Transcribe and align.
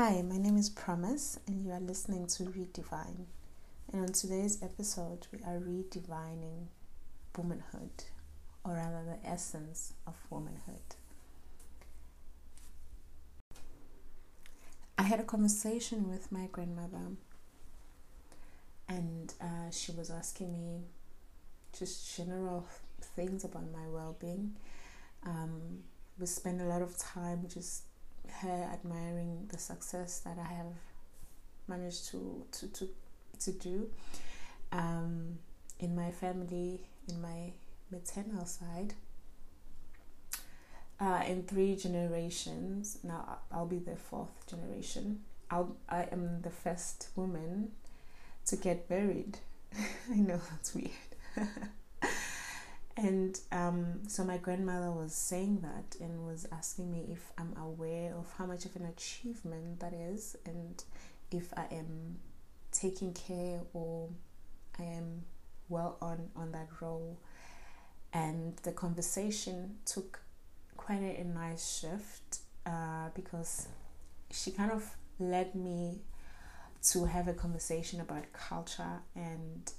Hi, 0.00 0.22
my 0.22 0.38
name 0.38 0.56
is 0.56 0.70
Promise, 0.70 1.40
and 1.48 1.64
you 1.64 1.72
are 1.72 1.80
listening 1.80 2.28
to 2.28 2.44
Redivine. 2.44 3.24
And 3.92 4.02
on 4.02 4.12
today's 4.12 4.62
episode, 4.62 5.26
we 5.32 5.40
are 5.40 5.58
redefining 5.58 6.66
womanhood, 7.36 8.04
or 8.62 8.74
rather, 8.74 9.02
the 9.04 9.28
essence 9.28 9.94
of 10.06 10.14
womanhood. 10.30 10.94
I 14.96 15.02
had 15.02 15.18
a 15.18 15.24
conversation 15.24 16.08
with 16.08 16.30
my 16.30 16.46
grandmother, 16.52 17.16
and 18.88 19.34
uh, 19.40 19.72
she 19.72 19.90
was 19.90 20.10
asking 20.10 20.52
me 20.52 20.82
just 21.76 22.16
general 22.16 22.68
things 23.02 23.42
about 23.42 23.72
my 23.72 23.88
well 23.88 24.16
being. 24.20 24.54
Um, 25.26 25.80
we 26.20 26.26
spend 26.26 26.60
a 26.60 26.66
lot 26.66 26.82
of 26.82 26.96
time 26.96 27.48
just 27.52 27.82
her 28.42 28.70
admiring 28.72 29.48
the 29.50 29.58
success 29.58 30.20
that 30.20 30.38
I 30.38 30.52
have 30.52 30.74
managed 31.66 32.08
to 32.10 32.44
to 32.52 32.68
to, 32.68 32.88
to 33.40 33.52
do 33.52 33.90
um, 34.72 35.38
in 35.78 35.94
my 35.94 36.10
family, 36.10 36.80
in 37.08 37.20
my 37.20 37.52
maternal 37.90 38.44
side. 38.46 38.94
Uh, 41.00 41.22
in 41.28 41.44
three 41.44 41.76
generations, 41.76 42.98
now 43.04 43.38
I'll 43.52 43.66
be 43.66 43.78
the 43.78 43.94
fourth 43.94 44.48
generation. 44.48 45.20
I'll, 45.48 45.76
I 45.88 46.08
am 46.10 46.42
the 46.42 46.50
first 46.50 47.08
woman 47.14 47.70
to 48.46 48.56
get 48.56 48.90
married. 48.90 49.38
I 50.10 50.16
know 50.16 50.40
that's 50.50 50.74
weird. 50.74 50.90
And 52.98 53.38
um, 53.52 54.00
so 54.08 54.24
my 54.24 54.38
grandmother 54.38 54.90
was 54.90 55.14
saying 55.14 55.60
that 55.60 55.96
and 56.00 56.26
was 56.26 56.48
asking 56.50 56.90
me 56.90 57.06
if 57.12 57.30
I'm 57.38 57.54
aware 57.56 58.12
of 58.16 58.26
how 58.36 58.44
much 58.44 58.64
of 58.64 58.74
an 58.74 58.86
achievement 58.86 59.78
that 59.78 59.94
is 59.94 60.36
and 60.44 60.82
if 61.30 61.52
I 61.56 61.66
am 61.70 62.18
taking 62.72 63.12
care 63.14 63.60
or 63.72 64.08
I 64.80 64.82
am 64.82 65.22
well 65.68 65.96
on 66.02 66.30
on 66.34 66.50
that 66.50 66.66
role. 66.80 67.20
And 68.12 68.56
the 68.64 68.72
conversation 68.72 69.76
took 69.86 70.18
quite 70.76 71.00
a, 71.00 71.22
nice 71.22 71.78
shift 71.80 72.38
uh, 72.66 73.10
because 73.14 73.68
she 74.32 74.50
kind 74.50 74.72
of 74.72 74.90
led 75.20 75.54
me 75.54 76.00
to 76.90 77.04
have 77.04 77.28
a 77.28 77.32
conversation 77.32 78.00
about 78.00 78.32
culture 78.32 79.02
and 79.14 79.72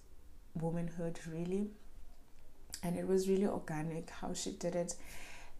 womanhood 0.54 1.20
really 1.30 1.72
and 2.84 2.98
it 2.98 3.08
was 3.08 3.28
really 3.28 3.46
organic 3.46 4.10
how 4.10 4.34
she 4.34 4.52
did 4.52 4.76
it 4.76 4.96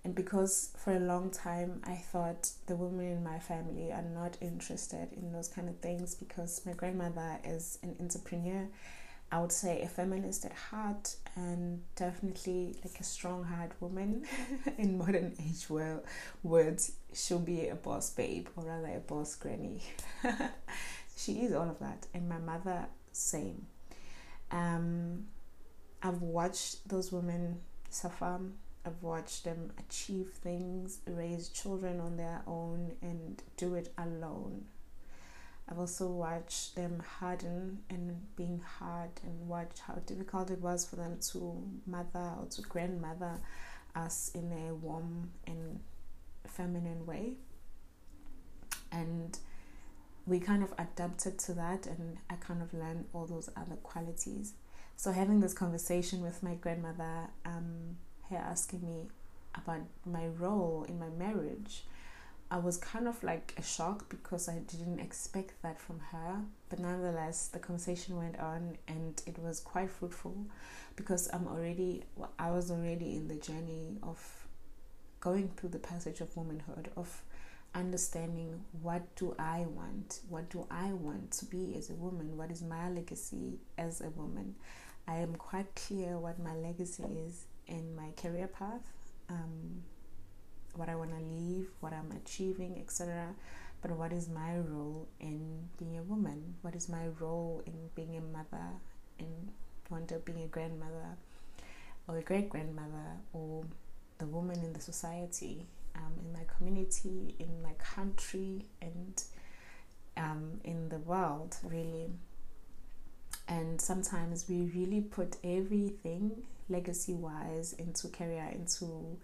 and 0.04 0.16
because 0.16 0.70
for 0.78 0.96
a 0.96 1.00
long 1.00 1.30
time 1.30 1.82
I 1.86 1.96
thought 1.96 2.52
the 2.68 2.76
women 2.76 3.06
in 3.06 3.24
my 3.24 3.40
family 3.40 3.92
are 3.92 4.02
not 4.02 4.38
interested 4.42 5.10
in 5.14 5.32
those 5.32 5.50
kind 5.50 5.68
of 5.68 5.78
things 5.80 6.16
because 6.16 6.62
my 6.66 6.74
grandmother 6.74 7.38
is 7.44 7.80
an 7.84 7.96
entrepreneur, 8.00 8.68
I 9.32 9.42
would 9.42 9.52
say 9.52 9.82
a 9.82 9.88
feminist 9.88 10.46
at 10.46 10.54
heart 10.54 11.16
and 11.36 11.82
definitely 11.96 12.78
like 12.84 13.00
a 13.00 13.04
strong 13.04 13.44
heart 13.44 13.72
woman 13.80 14.26
in 14.78 14.98
modern 14.98 15.36
age 15.40 15.70
well 15.70 16.04
words 16.44 16.94
she'll 17.14 17.40
be 17.40 17.68
a 17.68 17.76
boss 17.76 18.10
babe 18.10 18.48
or 18.56 18.64
rather 18.64 18.96
a 18.96 19.00
boss 19.00 19.36
granny. 19.36 19.82
she 21.18 21.34
is 21.42 21.54
all 21.54 21.70
of 21.70 21.80
that 21.80 22.08
and 22.14 22.30
my 22.30 22.38
mother 22.38 22.86
same. 23.12 23.66
Um 24.50 25.26
I've 26.02 26.22
watched 26.22 26.88
those 26.88 27.12
women 27.12 27.60
suffer. 27.90 28.40
I've 28.86 29.04
watched 29.04 29.44
them 29.44 29.72
achieve 29.78 30.30
things, 30.30 31.00
raise 31.06 31.50
children 31.50 32.00
on 32.00 32.18
their 32.18 32.42
own, 32.48 32.94
and 33.02 33.42
do 33.58 33.76
it 33.76 33.92
alone. 33.98 34.66
I've 35.68 35.78
also 35.78 36.08
watched 36.08 36.76
them 36.76 37.04
harden 37.20 37.80
and 37.90 38.36
being 38.36 38.62
hard 38.80 39.12
and 39.24 39.48
watched 39.48 39.80
how 39.80 39.96
difficult 40.06 40.50
it 40.50 40.62
was 40.62 40.86
for 40.86 40.96
them 40.96 41.20
to 41.32 41.62
mother 41.86 42.34
or 42.40 42.48
to 42.50 42.62
grandmother 42.64 43.40
us 43.96 44.32
in 44.34 44.52
a 44.52 44.74
warm 44.74 45.32
and 45.46 45.80
feminine 46.48 47.06
way. 47.06 47.34
And 48.92 49.38
we 50.26 50.40
kind 50.40 50.64
of 50.64 50.74
adapted 50.80 51.38
to 51.40 51.54
that, 51.54 51.86
and 51.86 52.18
I 52.30 52.36
kind 52.36 52.62
of 52.62 52.74
learned 52.74 53.06
all 53.14 53.26
those 53.28 53.50
other 53.56 53.76
qualities. 53.84 54.54
So 55.00 55.14
having 55.14 55.40
this 55.40 55.54
conversation 55.54 56.22
with 56.22 56.44
my 56.44 56.56
grandmother, 56.56 57.30
um, 57.46 57.96
her 58.30 58.36
asking 58.36 58.86
me 58.86 59.08
about 59.56 59.80
my 60.06 60.28
role 60.28 60.86
in 60.90 61.00
my 61.00 61.08
marriage, 61.08 61.86
I 62.52 62.58
was 62.58 62.76
kind 62.76 63.08
of 63.08 63.24
like 63.24 63.54
a 63.56 63.64
shock 63.64 64.10
because 64.10 64.50
I 64.50 64.58
didn't 64.58 65.00
expect 65.00 65.54
that 65.62 65.80
from 65.80 66.02
her. 66.12 66.42
But 66.68 66.80
nonetheless, 66.80 67.48
the 67.48 67.60
conversation 67.60 68.18
went 68.18 68.38
on 68.42 68.78
and 68.90 69.22
it 69.26 69.40
was 69.40 69.62
quite 69.62 69.90
fruitful 69.90 70.36
because 70.98 71.30
I'm 71.32 71.48
already, 71.48 72.04
I 72.38 72.52
was 72.52 72.70
already 72.70 73.16
in 73.16 73.30
the 73.30 73.36
journey 73.36 74.00
of 74.04 74.20
going 75.22 75.48
through 75.56 75.70
the 75.70 75.80
passage 75.80 76.20
of 76.20 76.36
womanhood, 76.36 76.90
of 76.98 77.24
understanding 77.74 78.66
what 78.82 79.16
do 79.16 79.34
I 79.40 79.60
want, 79.60 80.20
what 80.28 80.50
do 80.50 80.68
I 80.70 80.92
want 80.92 81.32
to 81.32 81.46
be 81.46 81.76
as 81.78 81.90
a 81.90 81.94
woman, 81.94 82.36
what 82.36 82.52
is 82.52 82.62
my 82.62 82.90
legacy 82.90 83.60
as 83.78 84.02
a 84.02 84.10
woman. 84.10 84.56
I 85.10 85.16
am 85.16 85.34
quite 85.36 85.74
clear 85.74 86.20
what 86.20 86.38
my 86.38 86.56
legacy 86.56 87.04
is 87.28 87.46
in 87.68 87.96
my 87.96 88.12
career 88.16 88.48
path, 88.48 88.94
um, 89.28 89.82
what 90.76 90.88
I 90.88 90.96
want 90.96 91.18
to 91.18 91.24
leave, 91.26 91.68
what 91.80 91.94
I'm 91.94 92.12
achieving, 92.12 92.78
etc. 92.80 93.34
But 93.82 93.92
what 93.92 94.14
is 94.14 94.30
my 94.30 94.58
role 94.58 95.08
in 95.20 95.68
being 95.80 95.98
a 95.98 96.04
woman? 96.04 96.54
What 96.62 96.76
is 96.76 96.88
my 96.90 97.08
role 97.20 97.64
in 97.66 97.74
being 97.96 98.18
a 98.18 98.22
mother, 98.22 98.68
in 99.18 99.50
one 99.88 100.06
day 100.06 100.18
being 100.24 100.44
a 100.44 100.48
grandmother, 100.48 101.18
or 102.08 102.18
a 102.18 102.22
great 102.22 102.48
grandmother, 102.48 103.18
or 103.34 103.64
the 104.20 104.28
woman 104.28 104.60
in 104.60 104.74
the 104.74 104.82
society, 104.82 105.66
um, 105.96 106.14
in 106.24 106.32
my 106.32 106.46
community, 106.56 107.34
in 107.40 107.64
my 107.64 107.74
country, 107.80 108.66
and 108.80 109.24
um, 110.18 110.60
in 110.64 110.90
the 110.90 111.00
world, 111.00 111.56
really 111.64 112.12
and 113.50 113.82
sometimes 113.82 114.46
we 114.48 114.72
really 114.76 115.02
put 115.02 115.36
everything 115.44 116.44
legacy 116.70 117.14
wise 117.14 117.74
into 117.74 118.08
career 118.08 118.48
into 118.54 119.18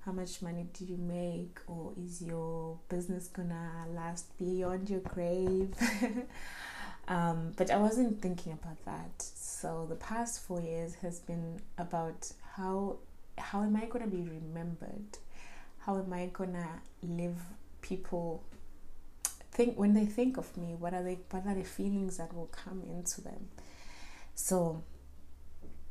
how 0.00 0.12
much 0.12 0.40
money 0.40 0.66
do 0.72 0.86
you 0.86 0.96
make 0.96 1.60
or 1.66 1.92
is 2.02 2.22
your 2.22 2.78
business 2.88 3.28
gonna 3.28 3.84
last 3.94 4.36
beyond 4.38 4.88
your 4.90 5.00
grave? 5.00 5.74
Um, 7.08 7.54
but 7.56 7.70
i 7.70 7.76
wasn't 7.78 8.20
thinking 8.20 8.52
about 8.52 8.84
that. 8.84 9.22
So 9.22 9.86
the 9.88 9.94
past 9.94 10.42
four 10.46 10.60
years 10.60 10.94
has 10.96 11.20
been 11.20 11.58
about 11.78 12.30
how 12.54 12.98
how 13.38 13.62
am 13.62 13.76
i 13.76 13.86
gonna 13.86 14.06
be 14.06 14.28
remembered? 14.28 15.16
How 15.78 15.96
am 15.96 16.12
i 16.12 16.26
gonna 16.26 16.68
live 17.02 17.38
people 17.80 18.42
think 19.58 19.76
when 19.76 19.92
they 19.92 20.06
think 20.06 20.36
of 20.36 20.56
me 20.56 20.76
what 20.78 20.94
are 20.94 21.02
they 21.02 21.18
what 21.32 21.44
are 21.44 21.54
the 21.56 21.64
feelings 21.64 22.16
that 22.16 22.32
will 22.32 22.46
come 22.46 22.80
into 22.88 23.20
them? 23.20 23.48
So 24.36 24.84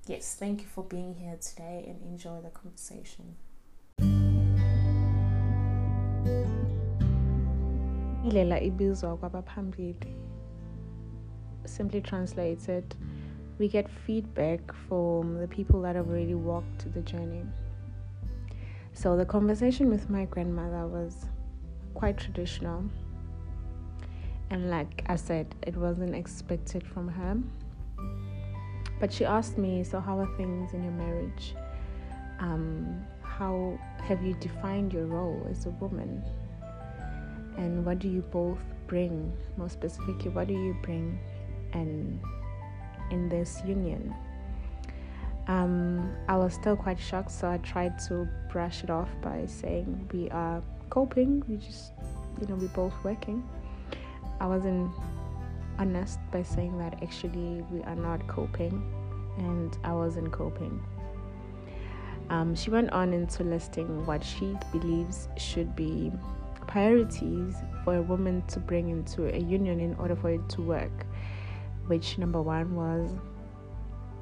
yes 0.08 0.38
thank 0.40 0.62
you 0.62 0.68
for 0.68 0.86
being 0.86 1.14
here 1.16 1.38
today 1.42 1.84
and 1.86 2.02
enjoy 2.02 2.40
the 2.42 2.50
conversation. 2.50 3.36
Ilela 8.26 8.62
ibizwa 8.62 9.18
kwabaphambili. 9.18 10.16
Simply 11.66 12.00
translated 12.02 12.96
we 13.60 13.68
get 13.68 13.90
feedback 13.90 14.62
from 14.88 15.40
the 15.42 15.48
people 15.48 15.82
that 15.82 15.98
have 15.98 16.10
already 16.10 16.36
walked 16.36 16.94
the 16.94 17.02
journey. 17.02 17.44
So 18.94 19.18
the 19.18 19.26
conversation 19.26 19.90
with 19.90 20.10
my 20.10 20.24
grandmother 20.24 20.88
was 20.88 21.26
quite 21.96 22.18
traditional 22.18 22.86
and 24.50 24.70
like 24.70 25.04
I 25.08 25.16
said, 25.16 25.54
it 25.66 25.76
wasn't 25.76 26.16
expected 26.16 26.86
from 26.86 27.08
her. 27.10 27.38
But 29.00 29.14
she 29.14 29.26
asked 29.26 29.58
me, 29.58 29.84
So, 29.84 30.00
how 30.00 30.20
are 30.20 30.38
things 30.38 30.74
in 30.74 30.84
your 30.84 30.94
marriage? 30.94 31.54
Um, 32.40 33.06
how 33.22 33.78
have 34.04 34.24
you 34.24 34.34
defined 34.36 34.94
your 34.94 35.06
role 35.06 35.46
as 35.50 35.66
a 35.66 35.70
woman? 35.72 36.24
And 37.58 37.86
what 37.86 38.00
do 38.00 38.08
you 38.08 38.22
both 38.22 38.60
bring? 38.88 39.34
More 39.58 39.70
specifically, 39.70 40.30
what 40.30 40.48
do 40.48 40.54
you 40.54 40.76
bring 40.82 41.20
and 41.74 42.20
in 43.12 43.30
this 43.30 43.62
union? 43.66 44.14
Um, 45.48 46.14
I 46.28 46.36
was 46.36 46.54
still 46.54 46.76
quite 46.76 47.00
shocked, 47.00 47.32
so 47.32 47.50
I 47.50 47.58
tried 47.60 48.00
to 48.08 48.28
brush 48.52 48.84
it 48.84 48.90
off 48.90 49.10
by 49.22 49.46
saying 49.46 50.10
we 50.12 50.30
are 50.30 50.62
coping. 50.90 51.44
We 51.48 51.58
just, 51.58 51.94
you 52.42 52.48
know, 52.48 52.56
we're 52.56 52.68
both 52.70 52.94
working. 53.04 53.48
I 54.40 54.48
wasn't 54.48 54.92
honest 55.80 56.20
by 56.32 56.44
saying 56.44 56.78
that 56.80 57.02
actually 57.04 57.64
we 57.72 57.82
are 57.84 57.96
not 57.96 58.26
coping 58.28 58.82
and 59.38 59.78
I 59.84 59.94
wasn't 59.94 60.32
coping. 60.32 60.84
Um, 62.30 62.56
she 62.56 62.70
went 62.70 62.92
on 62.92 63.14
into 63.14 63.44
listing 63.44 64.06
what 64.06 64.24
she 64.24 64.58
believes 64.72 65.30
should 65.38 65.76
be 65.76 66.12
priorities 66.68 67.56
for 67.84 67.96
a 67.96 68.02
woman 68.02 68.44
to 68.48 68.60
bring 68.60 68.90
into 68.90 69.34
a 69.34 69.40
union 69.40 69.80
in 69.80 69.96
order 69.96 70.16
for 70.16 70.32
it 70.32 70.50
to 70.50 70.62
work. 70.62 71.06
Which 71.88 72.18
number 72.18 72.42
one 72.42 72.76
was 72.76 73.12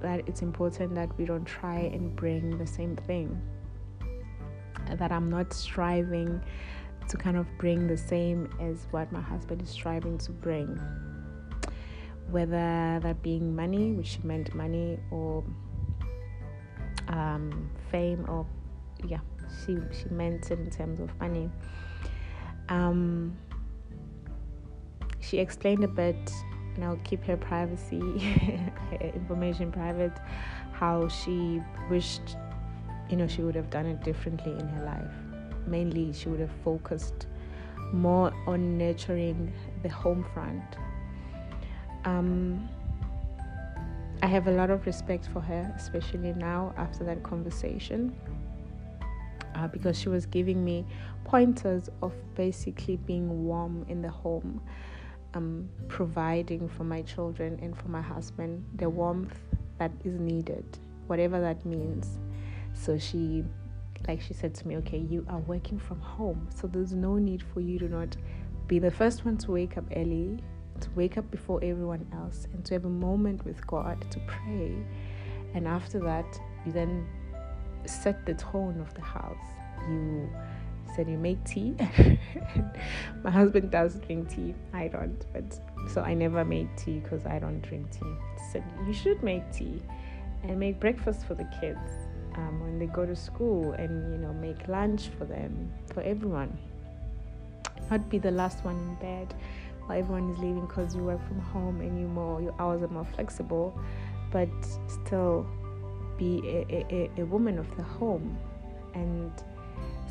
that 0.01 0.27
it's 0.27 0.43
important 0.43 0.93
that 0.95 1.17
we 1.17 1.25
don't 1.25 1.45
try 1.45 1.79
and 1.79 2.15
bring 2.15 2.57
the 2.57 2.67
same 2.67 2.95
thing. 2.95 3.41
That 4.97 5.11
I'm 5.11 5.31
not 5.31 5.51
striving 5.51 6.41
to 7.09 7.17
kind 7.17 7.37
of 7.37 7.47
bring 7.57 7.87
the 7.87 7.97
same 7.97 8.49
as 8.59 8.87
what 8.91 9.11
my 9.11 9.21
husband 9.21 9.61
is 9.61 9.69
striving 9.69 10.17
to 10.19 10.31
bring. 10.31 10.79
Whether 12.29 12.99
that 13.01 13.21
being 13.21 13.55
money, 13.55 13.91
which 13.91 14.19
meant 14.23 14.53
money, 14.55 14.97
or 15.11 15.43
um, 17.07 17.69
fame, 17.91 18.25
or 18.27 18.47
yeah, 19.05 19.19
she 19.65 19.77
she 19.91 20.09
meant 20.09 20.49
it 20.49 20.59
in 20.59 20.69
terms 20.71 20.99
of 20.99 21.17
money. 21.19 21.49
Um, 22.69 23.37
she 25.19 25.37
explained 25.37 25.83
a 25.83 25.87
bit, 25.87 26.31
and 26.75 26.83
I'll 26.83 26.99
keep 27.03 27.23
her 27.25 27.37
privacy, 27.37 27.99
her 28.89 28.97
information 28.97 29.71
private, 29.71 30.17
how 30.71 31.07
she 31.07 31.61
wished, 31.89 32.37
you 33.09 33.17
know, 33.17 33.27
she 33.27 33.41
would 33.41 33.55
have 33.55 33.69
done 33.69 33.85
it 33.85 34.03
differently 34.03 34.51
in 34.51 34.67
her 34.67 34.85
life. 34.85 35.24
Mainly, 35.67 36.13
she 36.13 36.29
would 36.29 36.39
have 36.39 36.55
focused 36.63 37.27
more 37.91 38.33
on 38.47 38.77
nurturing 38.77 39.51
the 39.83 39.89
home 39.89 40.25
front. 40.33 40.63
Um, 42.03 42.69
I 44.21 44.27
have 44.27 44.47
a 44.47 44.51
lot 44.51 44.69
of 44.69 44.85
respect 44.85 45.27
for 45.31 45.39
her, 45.41 45.73
especially 45.77 46.33
now 46.33 46.73
after 46.77 47.03
that 47.03 47.23
conversation 47.23 48.15
uh, 49.55 49.67
because 49.67 49.99
she 49.99 50.09
was 50.09 50.25
giving 50.25 50.63
me 50.63 50.85
pointers 51.23 51.89
of 52.01 52.13
basically 52.35 52.97
being 52.97 53.45
warm 53.45 53.85
in 53.87 54.01
the 54.01 54.09
home, 54.09 54.61
um, 55.33 55.69
providing 55.87 56.67
for 56.67 56.83
my 56.83 57.01
children 57.01 57.59
and 57.61 57.77
for 57.77 57.87
my 57.87 58.01
husband 58.01 58.63
the 58.75 58.89
warmth 58.89 59.39
that 59.77 59.91
is 60.03 60.19
needed, 60.19 60.65
whatever 61.07 61.39
that 61.41 61.65
means. 61.65 62.19
So 62.73 62.97
she, 62.97 63.43
like 64.07 64.21
she 64.21 64.33
said 64.33 64.53
to 64.55 64.67
me, 64.67 64.77
okay, 64.77 64.97
you 64.97 65.25
are 65.29 65.39
working 65.39 65.79
from 65.79 65.99
home, 65.99 66.47
so 66.53 66.67
there's 66.67 66.93
no 66.93 67.15
need 67.15 67.43
for 67.53 67.59
you 67.59 67.79
to 67.79 67.87
not 67.87 68.15
be 68.67 68.79
the 68.79 68.91
first 68.91 69.25
one 69.25 69.37
to 69.37 69.51
wake 69.51 69.77
up 69.77 69.85
early, 69.95 70.39
to 70.81 70.89
wake 70.95 71.17
up 71.17 71.29
before 71.31 71.59
everyone 71.63 72.05
else, 72.13 72.47
and 72.53 72.63
to 72.65 72.73
have 72.73 72.85
a 72.85 72.89
moment 72.89 73.45
with 73.45 73.65
God 73.65 74.05
to 74.11 74.19
pray. 74.27 74.75
And 75.53 75.67
after 75.67 75.99
that, 75.99 76.39
you 76.65 76.71
then 76.71 77.07
set 77.85 78.25
the 78.25 78.33
tone 78.35 78.79
of 78.79 78.93
the 78.93 79.01
house. 79.01 79.37
You 79.87 80.29
said 80.95 81.09
you 81.09 81.17
make 81.17 81.43
tea. 81.45 81.75
My 83.23 83.31
husband 83.31 83.71
does 83.71 83.95
drink 83.95 84.29
tea. 84.29 84.53
I 84.73 84.87
don't, 84.87 85.25
but 85.33 85.59
so 85.91 86.01
I 86.01 86.13
never 86.13 86.43
made 86.43 86.69
tea 86.77 86.99
because 86.99 87.25
I 87.25 87.39
don't 87.39 87.61
drink 87.61 87.91
tea. 87.91 88.15
Said 88.51 88.63
you 88.85 88.93
should 88.93 89.21
make 89.23 89.51
tea 89.51 89.81
and 90.43 90.59
make 90.59 90.79
breakfast 90.79 91.25
for 91.25 91.35
the 91.35 91.47
kids 91.59 91.79
um, 92.37 92.59
when 92.61 92.79
they 92.79 92.87
go 92.87 93.05
to 93.05 93.15
school, 93.15 93.73
and 93.73 94.11
you 94.11 94.17
know 94.17 94.33
make 94.33 94.67
lunch 94.67 95.09
for 95.17 95.25
them 95.25 95.71
for 95.93 96.01
everyone. 96.01 96.57
Not 97.89 98.09
be 98.09 98.17
the 98.17 98.31
last 98.31 98.63
one 98.65 98.75
in 98.75 98.95
bed 98.95 99.33
while 99.85 99.99
everyone 99.99 100.31
is 100.31 100.39
leaving 100.39 100.65
because 100.65 100.95
you 100.95 101.03
work 101.03 101.25
from 101.27 101.39
home 101.39 101.81
and 101.81 101.99
you 101.99 102.07
more 102.07 102.41
your 102.41 102.55
hours 102.59 102.81
are 102.81 102.87
more 102.87 103.05
flexible, 103.15 103.77
but 104.31 104.49
still 104.87 105.45
be 106.17 106.41
a, 106.69 106.85
a, 106.91 107.21
a 107.21 107.25
woman 107.25 107.59
of 107.59 107.75
the 107.77 107.83
home. 107.83 108.37
And 108.93 109.31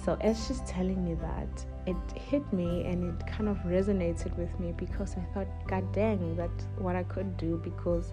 so 0.05 0.17
as 0.21 0.47
she's 0.47 0.61
telling 0.61 1.05
me 1.05 1.15
that, 1.15 1.65
it 1.87 1.97
hit 2.19 2.50
me 2.53 2.85
and 2.85 3.05
it 3.21 3.26
kind 3.26 3.49
of 3.49 3.56
resonated 3.59 4.37
with 4.37 4.59
me 4.61 4.73
because 4.76 5.17
I 5.17 5.25
thought, 5.32 5.49
God 5.67 5.91
dang, 5.93 6.37
that's 6.37 6.67
what 6.79 6.97
I 6.97 7.03
could 7.05 7.37
do 7.37 7.61
because 7.62 8.12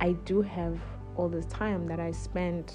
I 0.00 0.12
do 0.24 0.42
have 0.42 0.78
all 1.16 1.28
this 1.28 1.46
time 1.46 1.86
that 1.88 1.98
I 1.98 2.12
spend 2.12 2.72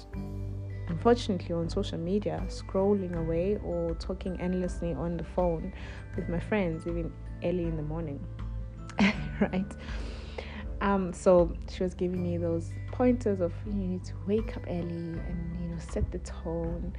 unfortunately 0.88 1.54
on 1.54 1.68
social 1.68 1.98
media 1.98 2.42
scrolling 2.48 3.16
away 3.18 3.58
or 3.64 3.94
talking 3.96 4.40
endlessly 4.40 4.92
on 4.92 5.16
the 5.16 5.24
phone 5.24 5.72
with 6.16 6.28
my 6.28 6.40
friends 6.40 6.86
even 6.86 7.12
early 7.44 7.64
in 7.64 7.76
the 7.76 7.82
morning 7.82 8.24
right? 9.40 9.72
Um, 10.80 11.12
so 11.12 11.52
she 11.70 11.82
was 11.82 11.94
giving 11.94 12.22
me 12.22 12.36
those 12.36 12.72
pointers 12.90 13.40
of 13.40 13.52
you 13.66 13.72
need 13.72 14.04
to 14.04 14.14
wake 14.26 14.56
up 14.56 14.64
early 14.68 14.82
and 14.82 15.60
you 15.60 15.68
know 15.68 15.78
set 15.78 16.10
the 16.10 16.18
tone. 16.18 16.92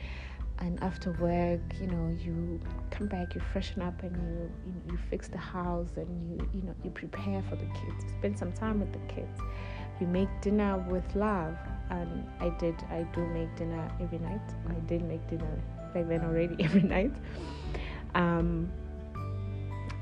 And 0.60 0.82
after 0.82 1.12
work 1.14 1.62
you 1.82 1.88
know 1.88 2.16
you 2.18 2.60
come 2.92 3.08
back 3.08 3.36
you 3.36 3.42
freshen 3.52 3.82
up 3.82 4.02
and 4.04 4.16
you, 4.16 4.52
you 4.66 4.94
you, 4.94 5.00
fix 5.10 5.28
the 5.28 5.38
house 5.38 5.90
and 5.98 6.22
you 6.30 6.48
you 6.54 6.62
know 6.62 6.76
you 6.84 6.92
prepare 6.92 7.44
for 7.50 7.56
the 7.56 7.66
kids. 7.66 8.06
Spend 8.20 8.38
some 8.38 8.54
time 8.54 8.80
with 8.80 8.94
the 8.94 9.14
kids 9.14 9.40
you 10.04 10.10
make 10.10 10.30
dinner 10.42 10.78
with 10.90 11.16
love 11.16 11.56
and 11.90 12.28
i 12.40 12.50
did 12.60 12.76
i 12.92 13.04
do 13.16 13.26
make 13.28 13.54
dinner 13.56 13.92
every 14.02 14.20
night 14.20 14.42
i 14.70 14.80
did 14.92 15.02
make 15.04 15.26
dinner 15.30 15.62
back 15.94 16.08
then 16.08 16.22
already 16.22 16.56
every 16.64 16.84
night 16.84 17.14
um, 18.16 18.72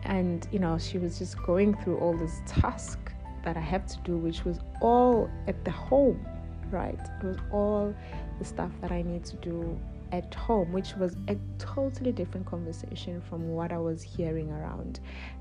and 0.03 0.47
you 0.51 0.59
know 0.59 0.77
she 0.77 0.97
was 0.97 1.19
just 1.19 1.41
going 1.43 1.75
through 1.81 1.97
all 1.99 2.17
this 2.17 2.41
task 2.45 2.99
that 3.43 3.57
I 3.57 3.61
have 3.61 3.85
to 3.87 3.97
do, 4.03 4.17
which 4.17 4.45
was 4.45 4.59
all 4.81 5.29
at 5.47 5.63
the 5.65 5.71
home, 5.71 6.25
right? 6.69 6.99
It 6.99 7.25
was 7.25 7.37
all 7.51 7.93
the 8.39 8.45
stuff 8.45 8.71
that 8.81 8.91
I 8.91 9.01
need 9.01 9.25
to 9.25 9.35
do 9.37 9.79
at 10.11 10.33
home, 10.33 10.71
which 10.71 10.95
was 10.95 11.15
a 11.27 11.37
totally 11.57 12.11
different 12.11 12.45
conversation 12.45 13.21
from 13.21 13.49
what 13.49 13.71
I 13.71 13.77
was 13.77 14.01
hearing 14.01 14.51
around. 14.51 14.99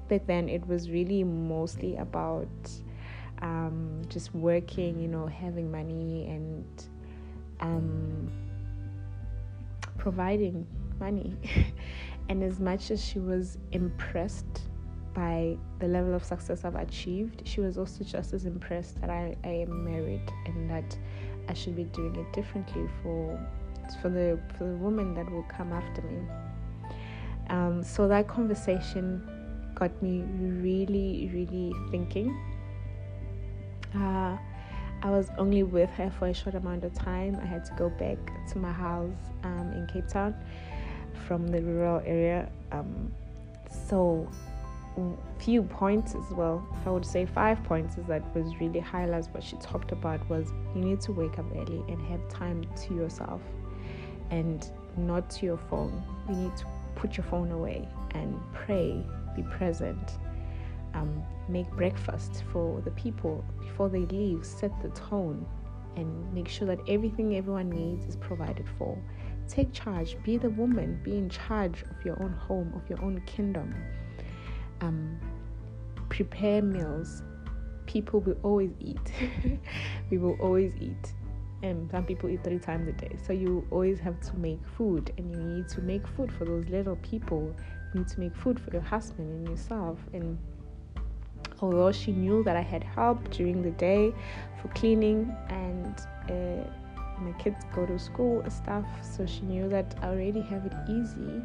But 0.09 0.27
then 0.27 0.49
it 0.49 0.67
was 0.67 0.91
really 0.91 1.25
mostly 1.25 1.97
about 1.97 2.49
um, 3.43 4.03
just 4.09 4.35
working, 4.35 5.01
you 5.01 5.09
know, 5.09 5.27
having 5.27 5.71
money 5.71 6.27
and 6.29 6.65
um, 7.61 8.31
providing 9.99 10.67
money. 10.99 11.37
and 12.29 12.43
as 12.43 12.61
much 12.61 12.91
as 12.91 13.05
she 13.05 13.19
was 13.19 13.59
impressed 13.73 14.63
by 15.15 15.57
the 15.81 15.89
level 15.89 16.15
of 16.15 16.25
success 16.25 16.65
I've 16.65 16.77
achieved, 16.77 17.43
she 17.45 17.61
was 17.61 17.79
also 17.79 18.05
just 18.05 18.33
as 18.33 18.47
impressed 18.47 19.01
that 19.01 19.11
I, 19.11 19.37
I 19.45 19.49
am 19.49 19.85
married 19.85 20.33
and 20.47 20.71
that 20.71 20.97
I 21.49 21.55
should 21.55 21.77
be 21.77 21.85
doing 21.85 22.15
it 22.17 22.33
differently 22.33 22.87
for 23.03 23.39
for 24.01 24.09
the 24.09 24.39
for 24.57 24.65
the 24.65 24.77
woman 24.77 25.15
that 25.15 25.29
will 25.29 25.43
come 25.45 25.73
after 25.73 26.03
me. 26.03 26.19
Um, 27.49 27.83
so 27.83 28.07
that 28.07 28.29
conversation 28.29 29.29
got 29.75 30.01
me 30.01 30.23
really, 30.39 31.31
really 31.35 31.73
thinking. 31.91 32.37
Uh, 33.95 34.37
I 35.03 35.11
was 35.11 35.31
only 35.39 35.63
with 35.63 35.91
her 35.91 36.11
for 36.19 36.29
a 36.29 36.35
short 36.35 36.55
amount 36.55 36.85
of 36.85 36.93
time. 36.95 37.39
I 37.43 37.47
had 37.47 37.65
to 37.67 37.73
go 37.75 37.89
back 37.89 38.19
to 38.51 38.59
my 38.59 38.73
house 38.73 39.17
um, 39.45 39.73
in 39.73 39.87
Cape 39.87 40.09
Town 40.09 40.35
from 41.27 41.49
the 41.49 41.61
rural 41.63 42.03
area. 42.05 42.51
Um, 42.71 43.13
so 43.89 44.29
few 45.39 45.63
points 45.63 46.15
as 46.15 46.31
well 46.33 46.67
if 46.79 46.87
i 46.87 46.91
would 46.91 47.07
say 47.07 47.25
five 47.25 47.63
points 47.65 47.97
is 47.97 48.05
that 48.07 48.23
was 48.35 48.55
really 48.61 48.81
highlights 48.81 49.29
what 49.29 49.43
she 49.43 49.57
talked 49.57 49.93
about 49.93 50.27
was 50.29 50.53
you 50.75 50.83
need 50.83 51.01
to 51.01 51.13
wake 51.13 51.39
up 51.39 51.47
early 51.57 51.83
and 51.89 52.01
have 52.03 52.21
time 52.29 52.65
to 52.77 52.95
yourself 52.95 53.41
and 54.31 54.71
not 54.97 55.31
to 55.31 55.47
your 55.47 55.57
phone 55.57 56.03
you 56.29 56.35
need 56.35 56.57
to 56.57 56.67
put 56.97 57.17
your 57.17 57.25
phone 57.25 57.51
away 57.53 57.89
and 58.15 58.39
pray 58.53 59.03
be 59.35 59.43
present 59.45 60.19
um, 60.95 61.23
make 61.49 61.71
breakfast 61.71 62.45
for 62.53 62.81
the 62.83 62.91
people 62.93 63.45
before 63.61 63.89
they 63.89 64.07
leave 64.07 64.45
set 64.45 64.73
the 64.83 64.89
tone 64.91 65.47
and 65.97 66.33
make 66.33 66.49
sure 66.49 66.67
that 66.67 66.79
everything 66.89 67.37
everyone 67.37 67.69
needs 67.69 68.05
is 68.07 68.17
provided 68.17 68.67
for 68.79 68.97
take 69.49 69.73
charge 69.73 70.17
be 70.23 70.37
the 70.37 70.51
woman 70.51 71.01
be 71.03 71.17
in 71.17 71.29
charge 71.29 71.83
of 71.83 72.05
your 72.05 72.21
own 72.23 72.33
home 72.33 72.73
of 72.77 72.89
your 72.89 73.03
own 73.05 73.21
kingdom 73.27 73.75
um, 74.81 75.19
prepare 76.11 76.61
meals, 76.61 77.23
people 77.87 78.21
will 78.21 78.37
always 78.43 78.73
eat. 78.81 79.13
we 80.11 80.19
will 80.19 80.37
always 80.41 80.75
eat. 80.79 81.15
And 81.63 81.91
some 81.91 82.05
people 82.05 82.29
eat 82.29 82.43
three 82.45 82.59
times 82.59 82.89
a 82.89 82.93
day. 82.93 83.17
So 83.27 83.33
you 83.33 83.67
always 83.71 83.99
have 84.01 84.21
to 84.21 84.37
make 84.37 84.61
food 84.77 85.13
and 85.19 85.31
you 85.31 85.41
need 85.41 85.69
to 85.71 85.81
make 85.81 86.07
food 86.07 86.33
for 86.33 86.45
those 86.45 86.67
little 86.69 86.97
people. 86.97 87.55
You 87.93 88.01
need 88.01 88.09
to 88.09 88.21
make 88.21 88.35
food 88.35 88.61
for 88.61 88.71
your 88.71 88.83
husband 88.83 89.31
and 89.31 89.49
yourself. 89.49 89.99
And 90.13 90.39
although 91.61 91.93
she 91.93 92.13
knew 92.13 92.43
that 92.45 92.57
I 92.57 92.63
had 92.63 92.83
help 92.83 93.31
during 93.31 93.63
the 93.63 93.71
day 93.73 94.13
for 94.61 94.69
cleaning 94.69 95.35
and 95.49 95.95
uh, 96.31 96.69
my 97.21 97.33
kids 97.33 97.65
go 97.75 97.87
to 97.87 97.99
school 97.99 98.41
and 98.41 98.53
stuff, 98.53 98.87
so 99.03 99.27
she 99.27 99.43
knew 99.43 99.69
that 99.69 99.95
I 100.03 100.09
already 100.09 100.41
have 100.41 100.65
it 100.67 100.73
easy 100.89 101.43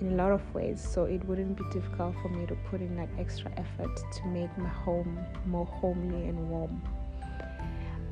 in 0.00 0.12
a 0.12 0.14
lot 0.14 0.32
of 0.32 0.54
ways, 0.54 0.86
so 0.86 1.04
it 1.04 1.24
wouldn't 1.24 1.56
be 1.56 1.64
difficult 1.72 2.14
for 2.22 2.28
me 2.28 2.46
to 2.46 2.54
put 2.70 2.80
in 2.80 2.94
that 2.96 3.08
extra 3.18 3.50
effort 3.56 3.96
to 4.12 4.26
make 4.26 4.56
my 4.58 4.68
home 4.68 5.18
more 5.46 5.66
homely 5.66 6.28
and 6.28 6.48
warm. 6.50 6.80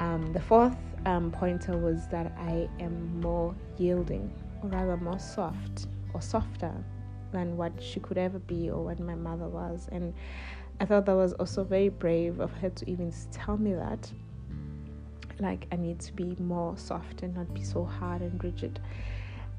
Um, 0.01 0.33
the 0.33 0.41
fourth 0.41 0.77
um, 1.07 1.31
pointer 1.31 1.77
was 1.79 2.07
that 2.09 2.33
I 2.39 2.69
am 2.81 3.21
more 3.21 3.55
yielding, 3.79 4.33
or 4.63 4.71
rather 4.71 4.97
more 4.97 5.19
soft 5.19 5.87
or 6.13 6.21
softer 6.21 6.73
than 7.33 7.57
what 7.57 7.73
she 7.81 8.01
could 8.01 8.19
ever 8.19 8.39
be 8.39 8.71
or 8.71 8.85
what 8.85 8.99
my 8.99 9.15
mother 9.15 9.49
was. 9.49 9.89
And 9.93 10.15
I 10.79 10.85
thought 10.85 11.07
that 11.07 11.17
was 11.17 11.33
also 11.35 11.65
very 11.65 11.89
brave 11.89 12.41
of 12.41 12.53
her 12.55 12.71
to 12.71 12.91
even 12.91 13.13
tell 13.31 13.57
me 13.57 13.75
that. 13.75 14.11
Like, 15.39 15.67
I 15.73 15.77
need 15.77 16.01
to 16.01 16.13
be 16.13 16.37
more 16.39 16.77
soft 16.77 17.23
and 17.23 17.35
not 17.35 17.53
be 17.55 17.63
so 17.63 17.85
hard 17.85 18.23
and 18.23 18.43
rigid. 18.43 18.81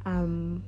Um, 0.06 0.64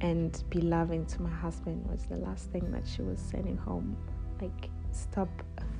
and 0.00 0.42
be 0.50 0.60
loving 0.60 1.04
to 1.06 1.22
my 1.22 1.30
husband 1.30 1.84
was 1.90 2.04
the 2.06 2.16
last 2.16 2.50
thing 2.50 2.70
that 2.70 2.86
she 2.86 3.02
was 3.02 3.18
sending 3.18 3.56
home. 3.56 3.96
Like, 4.40 4.70
stop 4.92 5.28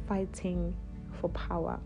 fighting 0.06 0.74
for 1.20 1.28
power. 1.30 1.78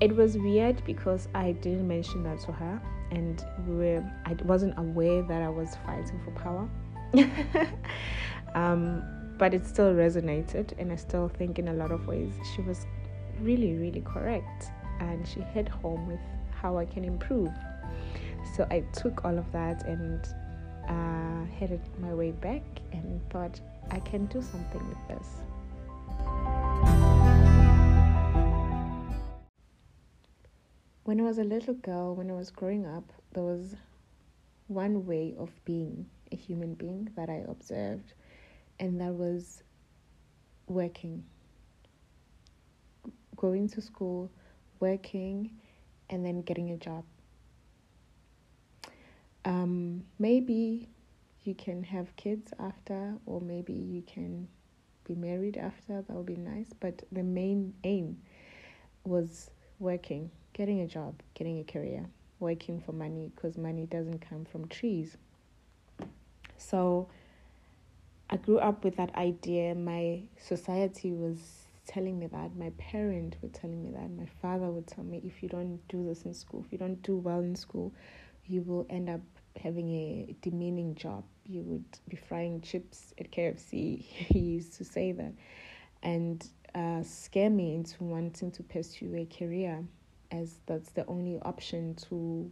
It 0.00 0.14
was 0.14 0.36
weird 0.38 0.82
because 0.84 1.28
I 1.34 1.52
didn't 1.52 1.86
mention 1.86 2.22
that 2.24 2.40
to 2.40 2.52
her, 2.52 2.80
and 3.10 3.44
we 3.66 3.76
were, 3.76 4.12
I 4.24 4.34
wasn't 4.44 4.78
aware 4.78 5.22
that 5.22 5.42
I 5.42 5.48
was 5.48 5.76
fighting 5.86 6.20
for 6.24 6.30
power. 6.32 6.68
um, 8.54 9.21
but 9.38 9.54
it 9.54 9.66
still 9.66 9.92
resonated, 9.92 10.78
and 10.78 10.92
I 10.92 10.96
still 10.96 11.28
think 11.28 11.58
in 11.58 11.68
a 11.68 11.72
lot 11.72 11.90
of 11.90 12.06
ways 12.06 12.32
she 12.54 12.62
was 12.62 12.86
really, 13.40 13.74
really 13.74 14.02
correct, 14.02 14.70
and 15.00 15.26
she 15.26 15.40
hit 15.40 15.68
home 15.68 16.06
with 16.06 16.20
how 16.50 16.78
I 16.78 16.84
can 16.84 17.04
improve. 17.04 17.50
So 18.56 18.66
I 18.70 18.80
took 18.92 19.24
all 19.24 19.38
of 19.38 19.50
that 19.52 19.86
and 19.86 20.26
uh, 20.88 21.44
headed 21.58 21.80
my 22.00 22.12
way 22.12 22.32
back 22.32 22.62
and 22.92 23.20
thought 23.30 23.60
I 23.90 23.98
can 24.00 24.26
do 24.26 24.42
something 24.42 24.88
with 24.88 25.08
this. 25.08 25.28
When 31.04 31.20
I 31.20 31.24
was 31.24 31.38
a 31.38 31.44
little 31.44 31.74
girl, 31.74 32.14
when 32.14 32.30
I 32.30 32.34
was 32.34 32.50
growing 32.50 32.86
up, 32.86 33.12
there 33.32 33.42
was 33.42 33.74
one 34.68 35.04
way 35.04 35.34
of 35.38 35.50
being 35.64 36.06
a 36.30 36.36
human 36.36 36.74
being 36.74 37.10
that 37.16 37.28
I 37.28 37.44
observed, 37.48 38.14
and 38.82 39.00
that 39.00 39.14
was 39.14 39.62
working, 40.66 41.22
going 43.36 43.68
to 43.68 43.80
school, 43.80 44.28
working, 44.80 45.52
and 46.10 46.26
then 46.26 46.42
getting 46.42 46.72
a 46.72 46.76
job. 46.76 47.04
Um, 49.44 50.02
maybe 50.18 50.88
you 51.44 51.54
can 51.54 51.84
have 51.84 52.14
kids 52.16 52.52
after, 52.58 53.14
or 53.24 53.40
maybe 53.40 53.72
you 53.72 54.02
can 54.02 54.48
be 55.04 55.14
married 55.14 55.56
after. 55.56 56.02
That 56.02 56.10
would 56.10 56.26
be 56.26 56.34
nice. 56.34 56.70
But 56.80 57.04
the 57.12 57.22
main 57.22 57.74
aim 57.84 58.18
was 59.04 59.48
working, 59.78 60.28
getting 60.54 60.80
a 60.80 60.88
job, 60.88 61.22
getting 61.34 61.60
a 61.60 61.64
career, 61.64 62.04
working 62.40 62.80
for 62.80 62.90
money 62.90 63.30
because 63.32 63.56
money 63.56 63.86
doesn't 63.86 64.28
come 64.28 64.44
from 64.44 64.66
trees. 64.66 65.16
So 66.56 67.08
I 68.32 68.36
grew 68.36 68.58
up 68.60 68.82
with 68.82 68.96
that 68.96 69.14
idea. 69.14 69.74
My 69.74 70.22
society 70.38 71.12
was 71.12 71.36
telling 71.86 72.18
me 72.18 72.28
that. 72.28 72.56
My 72.56 72.70
parents 72.78 73.36
were 73.42 73.50
telling 73.50 73.84
me 73.84 73.90
that. 73.90 74.10
My 74.10 74.24
father 74.40 74.70
would 74.70 74.86
tell 74.86 75.04
me 75.04 75.20
if 75.22 75.42
you 75.42 75.50
don't 75.50 75.86
do 75.88 76.02
this 76.06 76.22
in 76.22 76.32
school, 76.32 76.64
if 76.64 76.72
you 76.72 76.78
don't 76.78 77.02
do 77.02 77.18
well 77.18 77.40
in 77.40 77.54
school, 77.54 77.92
you 78.46 78.62
will 78.62 78.86
end 78.88 79.10
up 79.10 79.20
having 79.62 79.90
a 79.90 80.34
demeaning 80.40 80.94
job. 80.94 81.24
You 81.46 81.60
would 81.60 81.84
be 82.08 82.16
frying 82.16 82.62
chips 82.62 83.12
at 83.18 83.30
KFC. 83.30 84.00
he 84.02 84.38
used 84.38 84.72
to 84.78 84.84
say 84.84 85.12
that. 85.12 85.34
And 86.02 86.42
uh, 86.74 87.02
scare 87.02 87.50
me 87.50 87.74
into 87.74 88.02
wanting 88.02 88.50
to 88.52 88.62
pursue 88.62 89.14
a 89.14 89.26
career 89.26 89.84
as 90.30 90.56
that's 90.64 90.88
the 90.92 91.04
only 91.06 91.38
option 91.42 91.94
to 92.08 92.50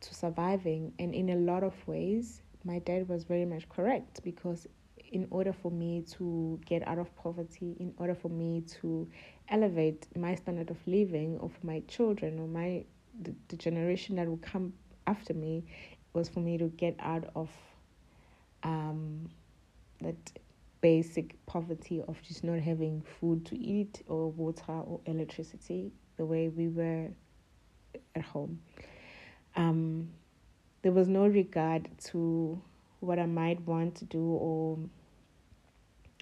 to 0.00 0.14
surviving 0.14 0.92
and 0.98 1.14
in 1.14 1.30
a 1.30 1.36
lot 1.36 1.62
of 1.62 1.74
ways 1.86 2.40
my 2.64 2.78
dad 2.80 3.06
was 3.08 3.24
very 3.24 3.44
much 3.44 3.68
correct 3.68 4.22
because 4.22 4.66
in 5.10 5.26
order 5.30 5.52
for 5.52 5.70
me 5.70 6.04
to 6.18 6.60
get 6.64 6.86
out 6.86 6.98
of 6.98 7.14
poverty 7.16 7.76
in 7.80 7.92
order 7.98 8.14
for 8.14 8.28
me 8.28 8.62
to 8.80 9.08
elevate 9.48 10.06
my 10.16 10.34
standard 10.34 10.70
of 10.70 10.76
living 10.86 11.38
of 11.40 11.52
my 11.64 11.82
children 11.88 12.38
or 12.38 12.46
my 12.46 12.84
the, 13.22 13.34
the 13.48 13.56
generation 13.56 14.16
that 14.16 14.28
will 14.28 14.38
come 14.38 14.72
after 15.06 15.34
me 15.34 15.64
was 16.12 16.28
for 16.28 16.40
me 16.40 16.58
to 16.58 16.68
get 16.68 16.94
out 17.00 17.28
of 17.34 17.48
um, 18.62 19.28
that 20.00 20.16
basic 20.80 21.34
poverty 21.46 22.02
of 22.08 22.20
just 22.22 22.42
not 22.42 22.58
having 22.58 23.02
food 23.02 23.44
to 23.44 23.58
eat 23.58 24.02
or 24.06 24.30
water 24.30 24.72
or 24.72 25.00
electricity 25.06 25.92
the 26.16 26.24
way 26.24 26.48
we 26.48 26.68
were 26.68 27.08
at 28.14 28.22
home. 28.22 28.60
Um, 29.56 30.08
there 30.82 30.92
was 30.92 31.08
no 31.08 31.26
regard 31.26 31.88
to 32.06 32.60
what 33.00 33.18
I 33.18 33.26
might 33.26 33.60
want 33.62 33.96
to 33.96 34.04
do 34.04 34.22
or 34.22 34.78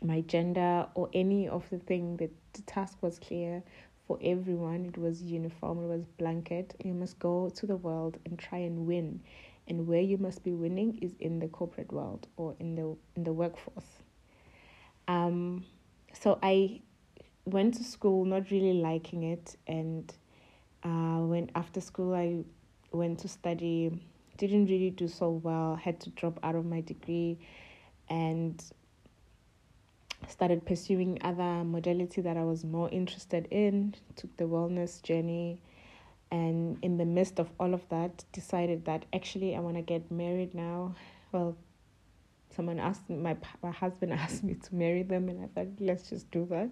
my 0.03 0.21
gender 0.23 0.87
or 0.95 1.09
any 1.13 1.49
of 1.49 1.69
the 1.71 1.79
thing 1.79 2.17
that 2.17 2.31
the 2.53 2.63
task 2.63 2.99
was 3.01 3.19
clear 3.19 3.63
for 4.07 4.19
everyone 4.23 4.87
it 4.87 4.97
was 4.97 5.23
uniform 5.23 5.83
it 5.83 5.87
was 5.87 6.05
blanket 6.19 6.75
you 6.85 6.95
must 6.95 7.19
go 7.19 7.51
to 7.51 7.67
the 7.67 7.77
world 7.77 8.17
and 8.25 8.39
try 8.39 8.59
and 8.59 8.87
win 8.87 9.21
and 9.69 9.87
where 9.87 10.01
you 10.01 10.19
must 10.19 10.43
be 10.43 10.53
winning 10.53 10.99
is 11.03 11.15
in 11.21 11.39
the 11.39 11.49
corporate 11.49 11.93
world 11.93 12.27
or 12.37 12.57
in 12.59 12.75
the 12.75 12.97
in 13.17 13.25
the 13.25 13.33
workforce. 13.33 13.99
Um, 15.07 15.65
so 16.13 16.39
I 16.43 16.81
went 17.45 17.75
to 17.75 17.85
school 17.85 18.25
not 18.25 18.51
really 18.51 18.75
liking 18.75 19.23
it, 19.25 19.57
and 19.67 20.13
uh, 20.83 21.21
when 21.21 21.51
after 21.55 21.81
school 21.81 22.15
I 22.15 22.45
went 22.93 23.21
to 23.21 23.29
study, 23.29 23.91
didn't 24.39 24.67
really 24.67 24.91
do 24.91 25.07
so 25.07 25.31
well. 25.31 25.77
Had 25.77 26.01
to 26.01 26.11
drop 26.11 26.39
out 26.43 26.55
of 26.55 26.65
my 26.65 26.81
degree, 26.81 27.39
and 28.09 28.63
started 30.27 30.67
pursuing 30.67 31.19
other 31.23 31.65
modality 31.65 32.21
that 32.23 32.37
I 32.37 32.45
was 32.45 32.65
more 32.65 32.89
interested 32.91 33.47
in. 33.51 33.95
Took 34.17 34.37
the 34.37 34.45
wellness 34.45 35.03
journey 35.03 35.61
and 36.31 36.79
in 36.83 36.99
the 36.99 37.05
midst 37.05 37.39
of 37.39 37.51
all 37.59 37.75
of 37.75 37.89
that 37.89 38.25
decided 38.33 38.85
that 38.85 39.05
actually 39.13 39.57
i 39.57 39.61
want 39.61 39.77
to 39.77 39.83
get 39.83 40.11
married 40.11 40.55
now 40.55 40.95
well 41.33 41.57
someone 42.55 42.79
asked 42.79 43.09
my 43.09 43.37
my 43.63 43.71
husband 43.71 44.13
asked 44.25 44.45
me 44.45 44.55
to 44.55 44.75
marry 44.75 45.03
them 45.03 45.29
and 45.29 45.43
i 45.43 45.47
thought 45.55 45.69
let's 45.81 46.11
just 46.11 46.31
do 46.31 46.47
that 46.51 46.71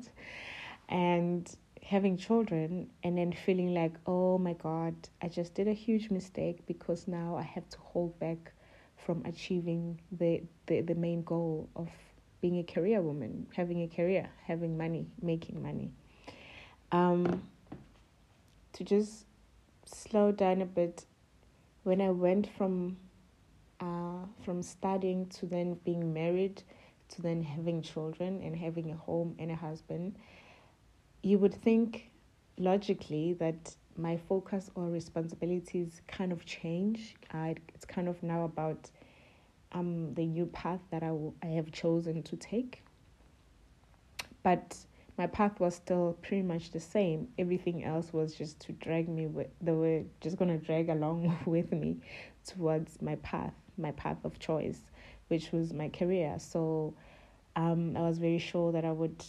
and 0.89 1.57
having 1.83 2.17
children 2.17 2.89
and 3.05 3.17
then 3.17 3.33
feeling 3.33 3.73
like 3.73 3.93
oh 4.07 4.39
my 4.39 4.53
god 4.55 4.95
i 5.23 5.29
just 5.29 5.55
did 5.55 5.69
a 5.69 5.73
huge 5.73 6.11
mistake 6.11 6.67
because 6.67 7.07
now 7.07 7.37
i 7.37 7.43
have 7.43 7.69
to 7.69 7.79
hold 7.79 8.19
back 8.19 8.53
from 8.97 9.23
achieving 9.25 9.99
the 10.13 10.43
the, 10.67 10.81
the 10.81 10.95
main 10.95 11.23
goal 11.23 11.69
of 11.77 11.89
being 12.41 12.59
a 12.59 12.65
career 12.65 13.01
woman 13.01 13.47
having 13.55 13.83
a 13.83 13.89
career 13.89 14.29
having 14.47 14.77
money 14.77 15.07
making 15.23 15.63
money 15.63 15.91
um 16.93 17.43
to 18.73 18.85
just 18.85 19.25
slow 19.85 20.33
down 20.33 20.61
a 20.61 20.67
bit 20.67 21.07
when 21.85 22.01
I 22.01 22.11
went 22.11 22.49
from 22.59 22.97
uh, 23.81 24.25
from 24.45 24.63
studying 24.63 25.27
to 25.27 25.47
then 25.47 25.79
being 25.85 26.13
married 26.13 26.63
to 27.11 27.23
then 27.23 27.43
having 27.43 27.83
children 27.83 28.43
and 28.43 28.57
having 28.57 28.91
a 28.91 28.97
home 28.97 29.37
and 29.39 29.51
a 29.51 29.55
husband, 29.55 30.17
you 31.23 31.39
would 31.39 31.55
think 31.55 32.11
logically 32.59 33.35
that 33.35 33.77
my 33.97 34.17
focus 34.17 34.71
or 34.75 34.89
responsibilities 34.89 36.01
kind 36.09 36.33
of 36.33 36.45
change. 36.45 37.15
Uh, 37.33 37.55
it's 37.75 37.85
kind 37.85 38.09
of 38.09 38.21
now 38.23 38.45
about 38.45 38.91
um, 39.73 40.15
the 40.15 40.27
new 40.27 40.47
path 40.47 40.81
that 40.91 41.03
I, 41.03 41.09
w- 41.09 41.33
I 41.43 41.47
have 41.47 41.73
chosen 41.73 42.23
to 42.25 42.37
take. 42.37 42.83
But 44.43 44.77
my 45.19 45.27
path 45.27 45.59
was 45.61 45.75
still 45.75 46.17
pretty 46.23 46.43
much 46.43 46.71
the 46.71 46.81
same. 46.81 47.29
Everything 47.39 47.85
else 47.85 48.13
was 48.13 48.35
just 48.35 48.61
to 48.61 48.73
drag 48.73 49.09
me 49.09 49.27
with 49.27 49.49
they 49.61 49.73
were 49.73 50.03
just 50.21 50.37
gonna 50.37 50.59
drag 50.59 50.89
along 50.89 51.37
with 51.47 51.73
me 51.73 51.99
towards 52.45 53.01
my 53.01 53.17
path, 53.17 53.55
my 53.79 53.93
path 53.93 54.19
of 54.25 54.39
choice, 54.39 54.81
which 55.29 55.53
was 55.53 55.73
my 55.73 55.89
career. 55.89 56.37
So 56.39 56.95
um, 57.57 57.97
I 57.97 58.03
was 58.03 58.19
very 58.19 58.39
sure 58.39 58.73
that 58.73 58.85
I 58.85 58.93
would 58.93 59.25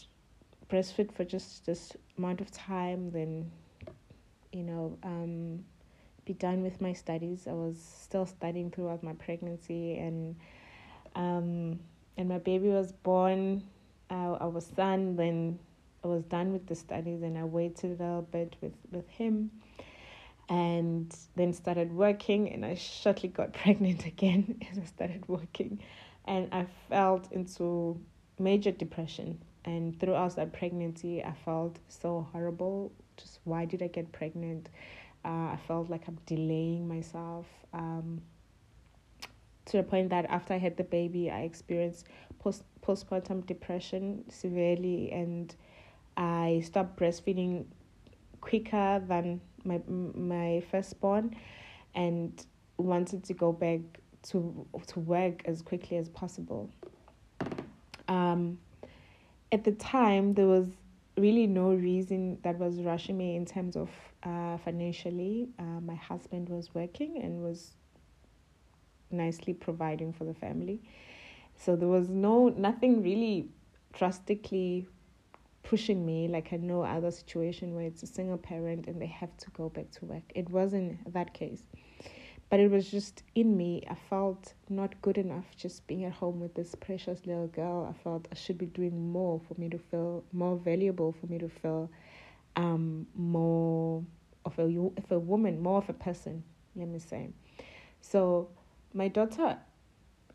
breastfeed 0.70 1.12
for 1.14 1.24
just 1.24 1.66
this 1.66 1.94
amount 2.18 2.42
of 2.42 2.52
time, 2.52 3.12
then 3.12 3.50
you 4.52 4.64
know, 4.64 4.98
um, 5.04 5.64
be 6.28 6.34
done 6.34 6.62
with 6.62 6.82
my 6.82 6.94
studies. 6.94 7.48
I 7.48 7.54
was 7.54 7.78
still 7.80 8.26
studying 8.26 8.70
throughout 8.70 9.02
my 9.02 9.14
pregnancy 9.14 9.98
and 9.98 10.36
um, 11.16 11.80
and 12.18 12.30
my 12.30 12.38
baby 12.40 12.68
was 12.68 12.92
born. 12.92 13.64
Uh, 14.10 14.38
our 14.40 14.62
son 14.62 15.16
then 15.16 15.60
I 16.04 16.08
was 16.08 16.24
done 16.26 16.54
with 16.54 16.68
the 16.68 16.76
studies 16.76 17.24
and 17.24 17.38
I 17.38 17.44
waited 17.44 18.00
a 18.00 18.04
little 18.04 18.22
bit 18.22 18.56
with, 18.62 18.74
with 18.92 19.08
him 19.10 19.52
and 20.50 21.14
then 21.36 21.52
started 21.54 21.92
working 21.92 22.50
and 22.50 22.66
I 22.66 22.76
shortly 22.76 23.30
got 23.30 23.54
pregnant 23.64 24.06
again 24.06 24.62
as 24.72 24.78
I 24.78 24.86
started 24.86 25.28
working 25.28 25.80
and 26.26 26.48
I 26.54 26.68
felt 26.90 27.32
into 27.32 28.00
major 28.40 28.72
depression 28.72 29.40
and 29.66 30.00
throughout 30.00 30.36
that 30.38 30.54
pregnancy 30.54 31.24
I 31.24 31.34
felt 31.44 31.78
so 31.90 32.28
horrible 32.32 32.92
just 33.18 33.40
why 33.44 33.66
did 33.66 33.82
I 33.82 33.88
get 33.88 34.12
pregnant 34.12 34.70
uh, 35.28 35.52
I 35.54 35.60
felt 35.68 35.90
like 35.90 36.08
I'm 36.08 36.18
delaying 36.26 36.88
myself 36.88 37.46
um, 37.74 38.22
to 39.66 39.78
the 39.78 39.84
point 39.84 40.10
that 40.10 40.26
after 40.30 40.54
I 40.54 40.58
had 40.58 40.78
the 40.78 40.86
baby, 40.86 41.30
I 41.30 41.42
experienced 41.42 42.08
post 42.40 42.64
postpartum 42.82 43.46
depression 43.46 44.24
severely, 44.30 45.12
and 45.12 45.54
I 46.16 46.62
stopped 46.64 46.98
breastfeeding 46.98 47.66
quicker 48.40 49.04
than 49.06 49.42
my 49.66 49.82
my 49.88 50.64
firstborn, 50.72 51.36
and 51.94 52.46
wanted 52.78 53.26
to 53.26 53.34
go 53.34 53.52
back 53.52 53.82
to 54.30 54.66
to 54.88 55.00
work 55.02 55.42
as 55.44 55.62
quickly 55.62 55.98
as 55.98 56.08
possible. 56.08 56.70
Um, 58.08 58.60
at 59.52 59.66
the 59.66 59.74
time, 59.74 60.34
there 60.36 60.48
was 60.48 60.68
really 61.18 61.48
no 61.48 61.70
reason 61.74 62.38
that 62.44 62.58
was 62.58 62.82
rushing 62.82 63.18
me 63.18 63.36
in 63.36 63.46
terms 63.46 63.76
of 63.76 63.90
uh, 64.24 64.58
financially. 64.58 65.50
Uh, 65.58 65.82
my 65.82 65.96
husband 65.96 66.50
was 66.50 66.74
working 66.74 67.22
and 67.22 67.44
was 67.44 67.76
nicely 69.10 69.54
providing 69.54 70.14
for 70.14 70.26
the 70.26 70.34
family. 70.34 70.82
So 71.56 71.76
there 71.76 71.88
was 71.88 72.10
no 72.10 72.50
nothing 72.50 73.02
really 73.02 73.50
drastically 73.94 74.88
pushing 75.64 76.06
me 76.06 76.28
like 76.28 76.54
I 76.54 76.58
know 76.58 76.84
other 76.84 77.12
situation 77.12 77.76
where 77.76 77.86
it's 77.86 78.04
a 78.04 78.08
single 78.08 78.38
parent 78.38 78.88
and 78.88 79.02
they 79.02 79.08
have 79.08 79.36
to 79.38 79.50
go 79.52 79.70
back 79.70 79.92
to 79.92 80.06
work. 80.06 80.24
It 80.34 80.50
wasn't 80.50 81.12
that 81.14 81.34
case. 81.34 81.64
But 82.50 82.62
it 82.62 82.72
was 82.72 82.90
just 82.90 83.24
in 83.36 83.58
me. 83.58 83.84
I 83.90 83.96
felt 83.96 84.54
not 84.70 85.02
good 85.02 85.18
enough 85.18 85.46
just 85.58 85.86
being 85.86 86.06
at 86.06 86.14
home 86.14 86.40
with 86.40 86.54
this 86.54 86.76
precious 86.76 87.26
little 87.26 87.48
girl. 87.48 87.86
I 87.90 88.04
felt 88.04 88.28
I 88.32 88.36
should 88.36 88.58
be 88.58 88.68
doing 88.68 89.12
more 89.12 89.42
for 89.48 89.60
me 89.60 89.68
to 89.70 89.78
feel 89.78 90.24
more 90.32 90.56
valuable, 90.56 91.12
for 91.12 91.28
me 91.28 91.40
to 91.40 91.50
feel 91.50 91.90
um, 92.56 93.06
more 93.16 94.04
of 94.46 94.58
a, 94.60 94.64
of 94.64 95.12
a 95.12 95.20
woman, 95.20 95.62
more 95.62 95.78
of 95.80 95.90
a 95.90 95.94
person, 95.94 96.44
let 96.76 96.88
me 96.88 97.00
say. 97.00 97.30
So 98.00 98.48
my 98.94 99.10
daughter, 99.10 99.58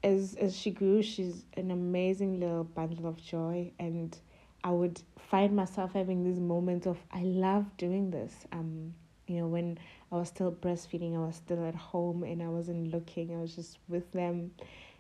as 0.03 0.35
as 0.41 0.57
she 0.57 0.71
grew, 0.71 1.03
she's 1.03 1.45
an 1.57 1.71
amazing 1.71 2.41
little 2.41 2.65
bundle 2.65 3.07
of 3.07 3.23
joy, 3.23 3.73
and 3.79 4.17
I 4.63 4.71
would 4.71 5.01
find 5.19 5.57
myself 5.57 5.93
having 5.95 6.25
these 6.25 6.39
moments 6.39 6.87
of 6.87 6.99
I 7.13 7.23
love 7.23 7.77
doing 7.77 8.11
this. 8.11 8.35
Um, 8.53 8.95
you 9.27 9.39
know, 9.41 9.47
when 9.47 9.79
I 10.13 10.17
was 10.17 10.29
still 10.29 10.53
breastfeeding, 10.53 11.17
I 11.17 11.27
was 11.27 11.37
still 11.37 11.67
at 11.67 11.75
home, 11.75 12.23
and 12.23 12.43
I 12.43 12.49
wasn't 12.49 12.93
looking. 12.93 13.35
I 13.35 13.41
was 13.41 13.57
just 13.57 13.79
with 13.89 14.13
them, 14.13 14.51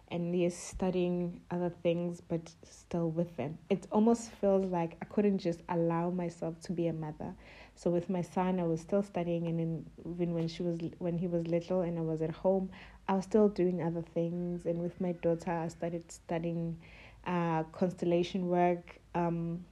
and 0.08 0.34
yes, 0.34 0.56
studying 0.56 1.42
other 1.50 1.70
things, 1.82 2.22
but 2.22 2.40
still 2.62 3.10
with 3.10 3.36
them. 3.36 3.58
It 3.68 3.86
almost 3.92 4.30
feels 4.30 4.64
like 4.64 4.96
I 5.02 5.04
couldn't 5.04 5.38
just 5.38 5.60
allow 5.68 6.08
myself 6.08 6.58
to 6.62 6.72
be 6.72 6.86
a 6.88 6.94
mother. 6.94 7.34
So 7.74 7.90
with 7.90 8.08
my 8.08 8.22
son, 8.22 8.58
I 8.58 8.64
was 8.64 8.80
still 8.80 9.02
studying, 9.02 9.48
and 9.48 9.58
then 9.58 9.86
even 10.14 10.32
when 10.32 10.48
she 10.48 10.62
was 10.62 10.78
when 10.98 11.18
he 11.18 11.26
was 11.26 11.46
little 11.46 11.82
and 11.82 11.98
I 11.98 12.02
was 12.02 12.22
at 12.22 12.30
home, 12.30 12.70
I 13.06 13.14
was 13.14 13.24
still 13.24 13.48
doing 13.48 13.82
other 13.82 14.02
things. 14.14 14.64
And 14.64 14.80
with 14.80 14.98
my 14.98 15.12
daughter, 15.12 15.50
I 15.50 15.68
started 15.68 16.10
studying 16.10 16.78
uh, 17.26 17.64
constellation 17.64 18.48
work, 18.48 18.98
um, 19.14 19.64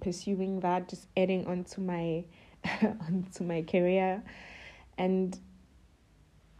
pursuing 0.00 0.60
that, 0.60 0.88
just 0.88 1.06
adding 1.16 1.46
onto 1.46 1.80
my 1.80 2.24
onto 2.82 3.44
my 3.44 3.62
career, 3.62 4.22
and 4.98 5.38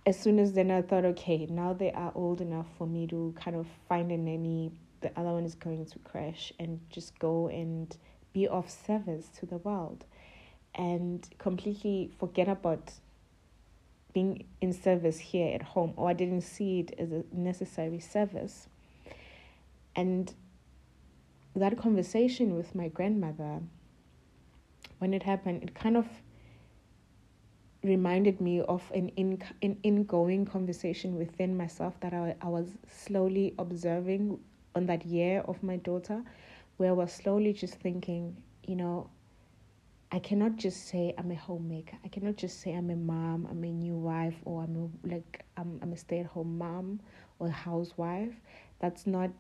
as 0.04 0.18
soon 0.18 0.38
as 0.38 0.52
then 0.52 0.71
I 0.71 0.82
thought, 0.82 1.04
okay, 1.04 1.47
now 1.49 1.73
they 1.73 1.92
are 1.92 2.12
old 2.14 2.40
enough 2.40 2.66
for 2.76 2.87
me 2.87 3.06
to 3.09 3.35
kind 3.38 3.56
of 3.56 3.66
find 3.88 4.11
a 4.11 4.16
nanny. 4.16 4.73
The 5.00 5.11
other 5.18 5.30
one 5.30 5.44
is 5.44 5.54
going 5.54 5.87
to 5.87 5.99
crèche 6.00 6.52
and 6.59 6.80
just 6.90 7.18
go 7.18 7.49
and 7.49 7.97
be 8.32 8.47
of 8.49 8.71
service 8.71 9.28
to 9.38 9.47
the 9.47 9.59
world 9.59 10.04
and 10.75 11.28
completely 11.38 12.11
forget 12.18 12.49
about 12.49 12.92
being 14.12 14.44
in 14.61 14.73
service 14.73 15.18
here 15.18 15.54
at 15.54 15.62
home, 15.62 15.92
or 15.97 16.09
I 16.09 16.12
didn't 16.12 16.42
see 16.42 16.80
it 16.80 16.94
as 16.99 17.12
a 17.12 17.25
necessary 17.32 17.99
service. 17.99 18.68
And 19.97 20.32
that 21.54 21.78
conversation 21.78 22.56
with 22.56 22.75
my 22.75 22.88
grandmother, 22.88 23.61
when 25.02 25.12
it 25.12 25.25
happened, 25.25 25.65
it 25.65 25.75
kind 25.75 25.97
of 25.97 26.06
reminded 27.82 28.41
me 28.41 28.60
of 28.60 28.82
an 28.95 29.08
in 29.17 29.43
an 29.60 29.76
ingoing 29.82 30.45
conversation 30.47 31.17
within 31.17 31.56
myself 31.56 31.99
that 31.99 32.15
I, 32.15 32.36
I 32.41 32.47
was 32.47 32.69
slowly 32.86 33.52
observing 33.58 34.38
on 34.76 34.86
that 34.86 35.04
year 35.04 35.41
of 35.41 35.60
my 35.60 35.76
daughter, 35.78 36.23
where 36.76 36.91
I 36.91 36.93
was 36.93 37.12
slowly 37.12 37.52
just 37.52 37.75
thinking, 37.75 38.36
you 38.62 38.76
know, 38.76 39.10
I 40.12 40.21
cannot 40.21 40.54
just 40.54 40.86
say 40.86 41.12
I'm 41.19 41.32
a 41.32 41.41
homemaker. 41.49 41.97
I 42.04 42.08
cannot 42.08 42.36
just 42.36 42.60
say 42.60 42.73
I'm 42.73 42.91
a 42.91 42.95
mom, 42.95 43.49
I'm 43.50 43.65
a 43.65 43.73
new 43.73 43.97
wife, 43.97 44.36
or 44.45 44.62
I'm 44.62 44.76
a, 44.84 45.08
like 45.15 45.45
I'm, 45.56 45.80
I'm 45.82 45.93
a 45.93 45.97
stay 45.97 46.21
at 46.21 46.26
home 46.26 46.58
mom 46.58 47.00
or 47.41 47.49
housewife. 47.49 48.34
That's 48.78 49.04
not 49.04 49.32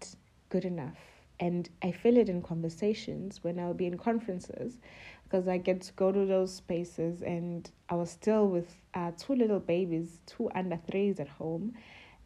good 0.48 0.64
enough. 0.64 0.98
And 1.38 1.68
I 1.82 1.92
feel 1.92 2.16
it 2.16 2.28
in 2.28 2.42
conversations 2.42 3.42
when 3.42 3.58
I'll 3.58 3.74
be 3.74 3.86
in 3.86 3.98
conferences 3.98 4.78
because 5.32 5.48
I 5.48 5.56
get 5.56 5.80
to 5.82 5.92
go 5.94 6.12
to 6.12 6.26
those 6.26 6.54
spaces 6.54 7.22
and 7.22 7.70
I 7.88 7.94
was 7.94 8.10
still 8.10 8.48
with 8.48 8.68
uh, 8.92 9.12
two 9.16 9.34
little 9.34 9.60
babies, 9.60 10.20
two 10.26 10.50
under 10.54 10.78
threes 10.90 11.20
at 11.20 11.28
home. 11.28 11.72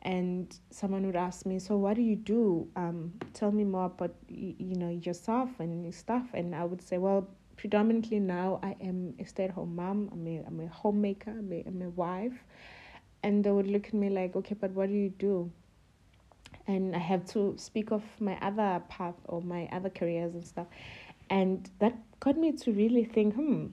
And 0.02 0.56
someone 0.70 1.06
would 1.06 1.16
ask 1.16 1.46
me, 1.46 1.58
"So 1.58 1.76
what 1.76 1.94
do 1.96 2.02
you 2.02 2.16
do? 2.16 2.68
Um, 2.76 3.12
tell 3.32 3.50
me 3.50 3.64
more 3.64 3.86
about 3.86 4.14
you, 4.28 4.76
know 4.76 4.90
yourself 4.90 5.50
and 5.58 5.84
your 5.84 5.92
stuff." 5.92 6.26
And 6.34 6.54
I 6.54 6.64
would 6.64 6.82
say, 6.82 6.98
"Well, 6.98 7.28
predominantly 7.56 8.20
now 8.20 8.60
I 8.62 8.76
am 8.80 9.14
a 9.18 9.24
stay 9.24 9.44
at 9.44 9.50
home 9.50 9.74
mom, 9.74 10.10
I'm 10.12 10.26
a, 10.26 10.44
I'm 10.46 10.60
a 10.60 10.68
homemaker, 10.68 11.30
I'm 11.30 11.52
a, 11.52 11.64
I'm 11.66 11.82
a 11.82 11.88
wife. 11.90 12.44
And 13.22 13.42
they 13.42 13.50
would 13.50 13.66
look 13.66 13.86
at 13.86 13.94
me 13.94 14.10
like, 14.10 14.36
okay, 14.36 14.54
but 14.54 14.70
what 14.72 14.88
do 14.88 14.94
you 14.94 15.08
do? 15.08 15.50
And 16.68 16.94
I 16.94 16.98
have 16.98 17.24
to 17.32 17.54
speak 17.56 17.90
of 17.90 18.02
my 18.20 18.36
other 18.40 18.82
path 18.88 19.14
or 19.24 19.40
my 19.40 19.68
other 19.72 19.90
careers 19.90 20.34
and 20.34 20.44
stuff. 20.44 20.66
And 21.30 21.68
that 21.78 21.96
got 22.20 22.36
me 22.36 22.52
to 22.52 22.72
really 22.72 23.04
think, 23.04 23.34
hmm, 23.34 23.66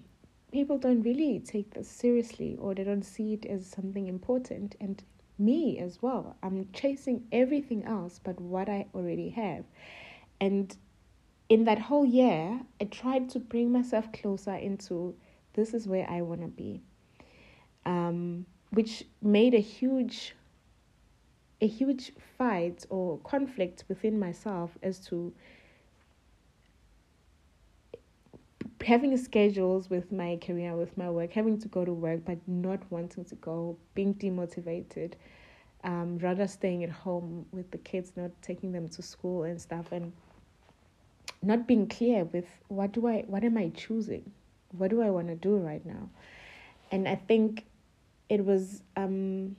people 0.52 0.78
don't 0.78 1.02
really 1.02 1.39
take 1.39 1.74
this 1.74 1.88
seriously 1.88 2.58
or 2.60 2.74
they 2.74 2.84
don't 2.84 3.04
see 3.04 3.34
it 3.34 3.46
as 3.46 3.66
something 3.66 4.08
important. 4.08 4.76
And 4.80 5.04
me 5.38 5.80
as 5.80 6.02
well. 6.02 6.36
I'm 6.44 6.68
chasing 6.74 7.26
everything 7.32 7.84
else 7.84 8.20
but 8.24 8.39
what 8.39 8.70
I 8.70 8.86
already 8.94 9.30
have. 9.30 9.66
And 10.39 10.76
in 11.50 11.66
that 11.66 11.80
whole 11.80 12.06
year, 12.06 12.60
I 12.82 12.86
tried 12.86 13.30
to 13.32 13.39
bring 13.39 13.72
myself 13.72 14.12
closer 14.12 14.56
into 14.56 15.16
this 15.54 15.74
is 15.74 15.88
where 15.88 16.10
I 16.10 16.22
want 16.22 16.42
to 16.42 16.48
be, 16.48 16.82
um, 17.86 18.46
which 18.72 19.04
made 19.22 19.54
a 19.54 19.60
huge, 19.60 20.36
a 21.62 21.68
huge 21.68 22.12
fight 22.38 22.86
or 22.89 23.20
conflict 23.20 23.84
within 23.88 24.20
myself 24.20 24.78
as 24.82 25.00
to 25.08 25.34
having 28.84 29.15
schedules 29.17 29.89
with 29.89 30.12
my 30.12 30.38
career, 30.38 30.76
with 30.76 30.98
my 30.98 31.10
work, 31.10 31.34
having 31.34 31.60
to 31.60 31.67
go 31.67 31.86
to 31.86 31.93
work, 31.93 32.22
but 32.26 32.38
not 32.48 32.80
wanting 32.89 33.26
to 33.26 33.36
go, 33.36 33.78
being 33.93 34.13
demotivated, 34.15 35.13
um, 35.84 36.17
rather 36.19 36.48
staying 36.48 36.84
at 36.84 36.89
home 36.89 37.46
with 37.52 37.69
the 37.72 37.78
kids, 37.78 38.13
not 38.15 38.32
taking 38.41 38.72
them 38.72 38.88
to 38.89 39.02
school 39.02 39.43
and 39.43 39.62
stuff, 39.62 39.91
and 39.91 40.12
not 41.41 41.67
being 41.67 41.88
clear 41.88 42.24
with 42.26 42.46
what 42.69 42.91
do 42.91 43.08
I 43.08 43.24
what 43.28 43.43
am 43.43 43.58
I 43.58 43.69
choosing? 43.69 44.32
What 44.78 44.89
do 44.89 45.02
I 45.02 45.10
want 45.10 45.28
to 45.28 45.36
do 45.36 45.58
right 45.58 45.86
now? 45.86 46.10
And 46.91 47.08
I 47.08 47.15
think 47.15 47.65
it 48.30 48.43
was 48.46 48.82
um, 48.96 49.56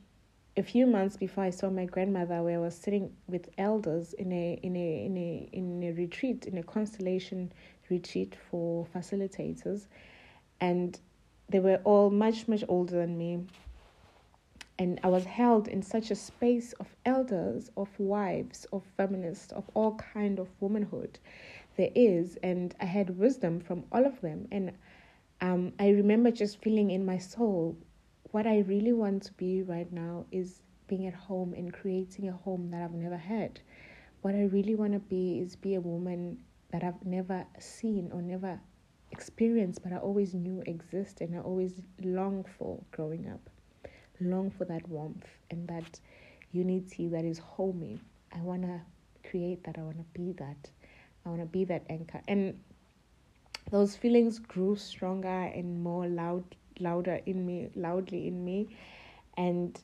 a 0.56 0.62
few 0.62 0.86
months 0.86 1.16
before 1.16 1.44
I 1.44 1.50
saw 1.50 1.68
my 1.68 1.84
grandmother 1.84 2.42
where 2.42 2.58
I 2.58 2.60
was 2.60 2.76
sitting 2.76 3.12
with 3.26 3.48
elders 3.58 4.12
in 4.14 4.32
a 4.32 4.58
in 4.62 4.76
a 4.76 5.04
in 5.04 5.16
a 5.16 5.48
in 5.52 5.82
a 5.84 5.92
retreat, 5.92 6.46
in 6.46 6.58
a 6.58 6.62
constellation 6.62 7.52
retreat 7.90 8.36
for 8.50 8.86
facilitators 8.94 9.86
and 10.60 11.00
they 11.48 11.60
were 11.60 11.80
all 11.84 12.10
much 12.10 12.48
much 12.48 12.64
older 12.68 12.96
than 12.96 13.16
me 13.18 13.44
and 14.78 14.98
I 15.04 15.08
was 15.08 15.24
held 15.24 15.68
in 15.68 15.82
such 15.82 16.10
a 16.10 16.16
space 16.16 16.72
of 16.74 16.88
elders, 17.04 17.70
of 17.76 17.88
wives, 17.98 18.66
of 18.72 18.82
feminists, 18.96 19.52
of 19.52 19.64
all 19.74 19.94
kind 19.94 20.40
of 20.40 20.48
womanhood 20.60 21.18
there 21.76 21.90
is, 21.94 22.38
and 22.42 22.74
I 22.80 22.84
had 22.84 23.18
wisdom 23.18 23.60
from 23.60 23.84
all 23.92 24.04
of 24.04 24.20
them. 24.20 24.48
And 24.50 24.72
um, 25.40 25.72
I 25.78 25.90
remember 25.90 26.30
just 26.30 26.60
feeling 26.60 26.90
in 26.90 27.04
my 27.04 27.18
soul, 27.18 27.76
what 28.30 28.46
I 28.46 28.60
really 28.60 28.92
want 28.92 29.22
to 29.24 29.32
be 29.34 29.62
right 29.62 29.90
now 29.92 30.26
is 30.32 30.60
being 30.88 31.06
at 31.06 31.14
home 31.14 31.54
and 31.54 31.72
creating 31.72 32.28
a 32.28 32.32
home 32.32 32.70
that 32.70 32.82
I've 32.82 32.92
never 32.94 33.16
had. 33.16 33.60
What 34.22 34.34
I 34.34 34.44
really 34.44 34.74
want 34.74 34.92
to 34.92 34.98
be 34.98 35.40
is 35.40 35.56
be 35.56 35.74
a 35.74 35.80
woman 35.80 36.38
that 36.74 36.82
I've 36.82 37.06
never 37.06 37.46
seen 37.60 38.10
or 38.12 38.20
never 38.20 38.58
experienced, 39.12 39.84
but 39.84 39.92
I 39.92 39.98
always 39.98 40.34
knew 40.34 40.60
existed 40.66 41.28
and 41.28 41.38
I 41.38 41.40
always 41.40 41.80
long 42.02 42.44
for 42.58 42.82
growing 42.90 43.28
up. 43.28 43.48
Long 44.20 44.50
for 44.50 44.64
that 44.64 44.88
warmth 44.88 45.28
and 45.52 45.68
that 45.68 46.00
unity 46.50 47.06
that 47.06 47.24
is 47.24 47.38
homey. 47.38 48.00
I 48.34 48.40
want 48.40 48.62
to 48.62 48.80
create 49.30 49.62
that. 49.62 49.78
I 49.78 49.82
want 49.82 49.98
to 49.98 50.18
be 50.18 50.32
that. 50.32 50.68
I 51.24 51.28
want 51.28 51.42
to 51.42 51.46
be 51.46 51.64
that 51.66 51.84
anchor. 51.88 52.20
And 52.26 52.58
those 53.70 53.94
feelings 53.94 54.40
grew 54.40 54.74
stronger 54.74 55.28
and 55.28 55.80
more 55.80 56.08
loud, 56.08 56.42
louder 56.80 57.20
in 57.24 57.46
me, 57.46 57.68
loudly 57.76 58.26
in 58.26 58.44
me. 58.44 58.76
And 59.36 59.80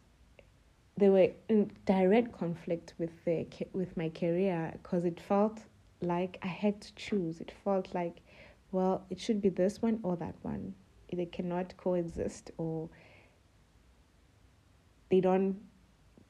they 0.96 1.08
were 1.08 1.28
in 1.48 1.70
direct 1.86 2.32
conflict 2.32 2.94
with 2.98 3.10
the 3.24 3.46
with 3.72 3.96
my 3.96 4.08
career 4.08 4.72
because 4.82 5.04
it 5.04 5.20
felt 5.20 5.60
like 6.00 6.38
I 6.42 6.48
had 6.48 6.80
to 6.80 6.94
choose. 6.94 7.40
It 7.40 7.52
felt 7.64 7.94
like, 7.94 8.20
well, 8.72 9.04
it 9.10 9.20
should 9.20 9.40
be 9.42 9.48
this 9.48 9.82
one 9.82 10.00
or 10.02 10.16
that 10.16 10.34
one. 10.42 10.74
They 11.12 11.26
cannot 11.26 11.76
coexist 11.76 12.52
or 12.56 12.88
they 15.10 15.20
don't 15.20 15.60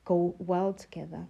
go 0.04 0.34
well 0.38 0.72
together. 0.72 1.26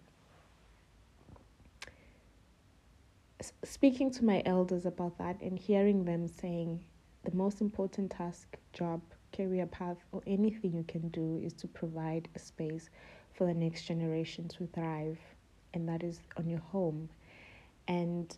Speaking 3.65 4.11
to 4.13 4.25
my 4.25 4.43
elders 4.45 4.87
about 4.87 5.19
that 5.19 5.41
and 5.41 5.59
hearing 5.59 6.05
them 6.05 6.29
saying 6.29 6.85
the 7.25 7.35
most 7.35 7.61
important 7.61 8.11
task, 8.11 8.57
job, 8.73 9.01
career 9.35 9.67
path, 9.67 9.99
or 10.13 10.23
anything 10.27 10.75
you 10.75 10.85
can 10.85 11.09
do 11.09 11.41
is 11.43 11.53
to 11.55 11.69
provide 11.69 12.29
a 12.35 12.39
space 12.39 12.91
for 13.35 13.47
the 13.47 13.55
next 13.55 13.83
generation 13.85 14.49
to 14.49 14.67
thrive, 14.67 15.19
and 15.75 15.89
that 15.89 16.03
is 16.03 16.21
on 16.37 16.49
your 16.49 16.61
home. 16.61 17.09
And 17.91 18.35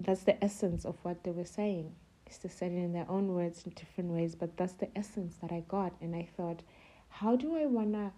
that's 0.00 0.22
the 0.22 0.42
essence 0.42 0.86
of 0.86 0.96
what 1.02 1.22
they 1.22 1.30
were 1.30 1.44
saying. 1.44 1.94
It's 2.26 2.38
to 2.38 2.48
say 2.48 2.66
it 2.66 2.72
in 2.72 2.94
their 2.94 3.08
own 3.10 3.34
words 3.34 3.62
in 3.64 3.72
different 3.72 4.10
ways, 4.10 4.34
but 4.34 4.56
that's 4.56 4.72
the 4.72 4.88
essence 4.96 5.36
that 5.42 5.52
I 5.52 5.62
got. 5.68 5.92
And 6.00 6.16
I 6.16 6.26
thought, 6.36 6.62
how 7.08 7.36
do 7.36 7.56
I 7.56 7.66
want 7.66 7.92
to, 7.92 8.10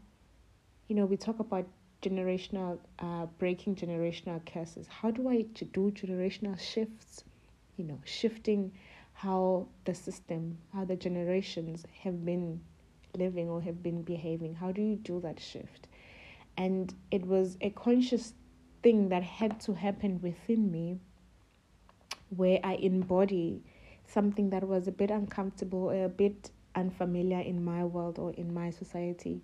you 0.87 0.95
know, 0.95 1.05
we 1.05 1.17
talk 1.17 1.41
about 1.41 1.67
generational, 2.03 2.79
uh, 3.01 3.27
breaking 3.39 3.75
generational 3.75 4.41
curses. 4.47 4.87
How 4.87 5.11
do 5.11 5.29
I 5.29 5.43
do 5.73 5.91
generational 5.91 6.59
shifts? 6.59 7.25
You 7.77 7.85
know, 7.85 7.99
shifting 8.05 8.73
how 9.15 9.67
the 9.85 9.95
system, 9.95 10.59
how 10.73 10.85
the 10.85 10.97
generations 10.97 11.85
have 12.03 12.25
been 12.25 12.61
living 13.17 13.49
or 13.49 13.61
have 13.63 13.83
been 13.83 14.03
behaving. 14.03 14.55
How 14.55 14.71
do 14.71 14.81
you 14.81 14.97
do 14.97 15.21
that 15.21 15.41
shift? 15.41 15.89
And 16.57 16.95
it 17.11 17.27
was 17.27 17.57
a 17.61 17.71
conscious 17.71 18.35
thing 18.89 19.11
that 19.11 19.23
had 19.23 19.61
to 19.61 19.75
happen 19.75 20.19
within 20.23 20.73
me 20.73 20.99
where 22.31 22.59
I 22.65 22.73
embody 22.77 23.63
something 24.07 24.49
that 24.49 24.65
was 24.65 24.89
a 24.89 24.93
bit 24.93 25.11
uncomfortable, 25.11 25.91
a 25.91 26.09
bit 26.09 26.51
unfamiliar 26.75 27.41
in 27.41 27.63
my 27.63 27.85
world 27.85 28.19
or 28.19 28.33
in 28.33 28.55
my 28.55 28.71
society. 28.71 29.43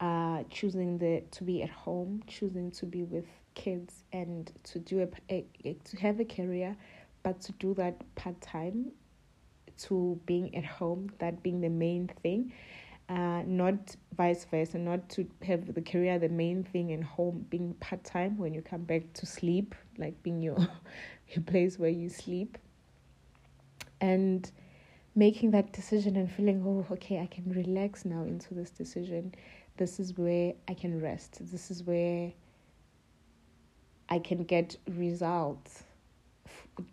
Uh, 0.00 0.42
choosing 0.50 0.98
the 0.98 1.22
to 1.30 1.44
be 1.44 1.62
at 1.62 1.70
home, 1.70 2.22
choosing 2.26 2.70
to 2.72 2.84
be 2.84 3.04
with 3.04 3.24
kids, 3.54 4.04
and 4.12 4.52
to 4.64 4.78
do 4.78 5.00
a, 5.00 5.08
a, 5.34 5.46
a 5.64 5.72
to 5.84 5.96
have 5.96 6.20
a 6.20 6.24
career, 6.26 6.76
but 7.22 7.40
to 7.40 7.52
do 7.52 7.72
that 7.72 7.94
part 8.16 8.38
time, 8.42 8.92
to 9.78 10.20
being 10.26 10.54
at 10.54 10.64
home, 10.64 11.08
that 11.20 11.42
being 11.42 11.62
the 11.62 11.70
main 11.70 12.10
thing, 12.22 12.52
uh, 13.08 13.42
not 13.46 13.96
vice 14.16 14.44
versa, 14.44 14.78
not 14.78 15.08
to 15.10 15.26
have 15.42 15.74
the 15.74 15.82
career 15.82 16.18
the 16.18 16.28
main 16.28 16.64
thing 16.64 16.92
and 16.92 17.04
home 17.04 17.44
being 17.50 17.74
part 17.74 18.02
time 18.04 18.38
when 18.38 18.54
you 18.54 18.62
come 18.62 18.82
back 18.82 19.12
to 19.14 19.26
sleep, 19.26 19.74
like 19.98 20.22
being 20.22 20.40
your 20.40 20.56
a 21.36 21.40
place 21.40 21.78
where 21.78 21.90
you 21.90 22.08
sleep. 22.08 22.58
And 24.00 24.50
making 25.14 25.50
that 25.52 25.72
decision 25.72 26.16
and 26.16 26.30
feeling 26.30 26.60
oh 26.66 26.84
okay 26.92 27.20
i 27.20 27.26
can 27.26 27.48
relax 27.52 28.04
now 28.04 28.22
into 28.22 28.54
this 28.54 28.70
decision. 28.70 29.34
This 29.76 30.00
is 30.00 30.16
where 30.16 30.54
i 30.68 30.74
can 30.74 31.00
rest. 31.00 31.38
This 31.50 31.70
is 31.70 31.82
where 31.82 32.32
i 34.08 34.18
can 34.18 34.44
get 34.44 34.76
results 34.88 35.84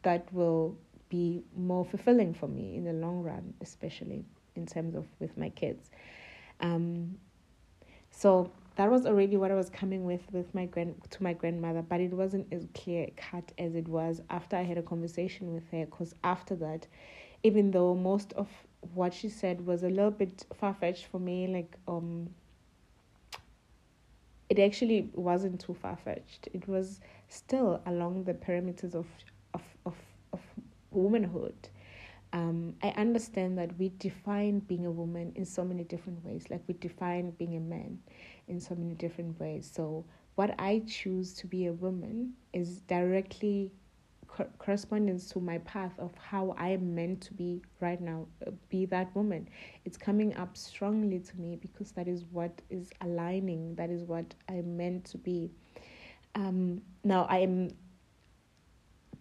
that 0.03 0.31
will 0.31 0.77
be 1.09 1.43
more 1.55 1.83
fulfilling 1.83 2.33
for 2.33 2.47
me 2.47 2.75
in 2.75 2.85
the 2.85 2.93
long 2.93 3.21
run 3.21 3.53
especially 3.61 4.23
in 4.55 4.65
terms 4.65 4.95
of 4.95 5.05
with 5.19 5.37
my 5.37 5.49
kids 5.49 5.89
um, 6.59 7.17
so 8.11 8.51
that 8.75 8.89
was 8.89 9.05
already 9.05 9.37
what 9.37 9.51
I 9.51 9.55
was 9.55 9.69
coming 9.69 10.05
with 10.05 10.21
with 10.31 10.53
my 10.55 10.65
grand 10.65 10.95
to 11.11 11.23
my 11.23 11.33
grandmother, 11.33 11.81
but 11.81 11.99
it 11.99 12.13
wasn't 12.13 12.51
as 12.53 12.67
clear 12.73 13.07
cut 13.17 13.51
as 13.57 13.75
it 13.75 13.87
was 13.87 14.21
after 14.29 14.55
I 14.55 14.63
had 14.63 14.77
a 14.77 14.81
conversation 14.81 15.53
with 15.53 15.69
her. 15.71 15.85
Because 15.85 16.15
after 16.23 16.55
that, 16.55 16.87
even 17.43 17.71
though 17.71 17.95
most 17.95 18.33
of 18.33 18.47
what 18.93 19.13
she 19.13 19.29
said 19.29 19.65
was 19.65 19.83
a 19.83 19.89
little 19.89 20.11
bit 20.11 20.45
far 20.53 20.73
fetched 20.73 21.05
for 21.05 21.19
me, 21.19 21.47
like 21.47 21.75
um, 21.87 22.29
it 24.49 24.59
actually 24.59 25.09
wasn't 25.13 25.59
too 25.59 25.73
far 25.73 25.97
fetched. 25.97 26.47
It 26.53 26.67
was 26.67 27.01
still 27.27 27.81
along 27.85 28.23
the 28.23 28.33
parameters 28.33 28.95
of 28.95 29.07
of 29.53 29.63
of 29.85 29.95
of 30.31 30.39
womanhood 30.91 31.69
um, 32.33 32.75
I 32.81 32.89
understand 32.89 33.57
that 33.57 33.77
we 33.77 33.91
define 33.99 34.59
being 34.59 34.85
a 34.85 34.91
woman 34.91 35.33
in 35.35 35.45
so 35.45 35.63
many 35.63 35.83
different 35.83 36.23
ways, 36.25 36.45
like 36.49 36.61
we 36.67 36.73
define 36.75 37.31
being 37.31 37.55
a 37.57 37.59
man 37.59 37.99
in 38.47 38.59
so 38.59 38.75
many 38.75 38.93
different 38.95 39.39
ways. 39.39 39.69
So, 39.73 40.05
what 40.35 40.55
I 40.59 40.83
choose 40.87 41.33
to 41.35 41.47
be 41.47 41.67
a 41.67 41.73
woman 41.73 42.33
is 42.53 42.81
directly 42.81 43.71
co- 44.27 44.47
correspondence 44.57 45.29
to 45.31 45.39
my 45.39 45.57
path 45.59 45.93
of 45.99 46.13
how 46.15 46.55
I 46.57 46.69
am 46.69 46.95
meant 46.95 47.21
to 47.23 47.33
be 47.33 47.61
right 47.81 47.99
now, 47.99 48.27
uh, 48.47 48.51
be 48.69 48.85
that 48.85 49.13
woman. 49.15 49.49
It's 49.85 49.97
coming 49.97 50.35
up 50.35 50.55
strongly 50.57 51.19
to 51.19 51.37
me 51.39 51.57
because 51.57 51.91
that 51.93 52.07
is 52.07 52.25
what 52.31 52.61
is 52.69 52.91
aligning, 53.01 53.75
that 53.75 53.89
is 53.89 54.03
what 54.03 54.33
I'm 54.49 54.77
meant 54.77 55.05
to 55.05 55.17
be. 55.17 55.51
Um, 56.35 56.81
now, 57.03 57.25
I 57.29 57.39
am 57.39 57.71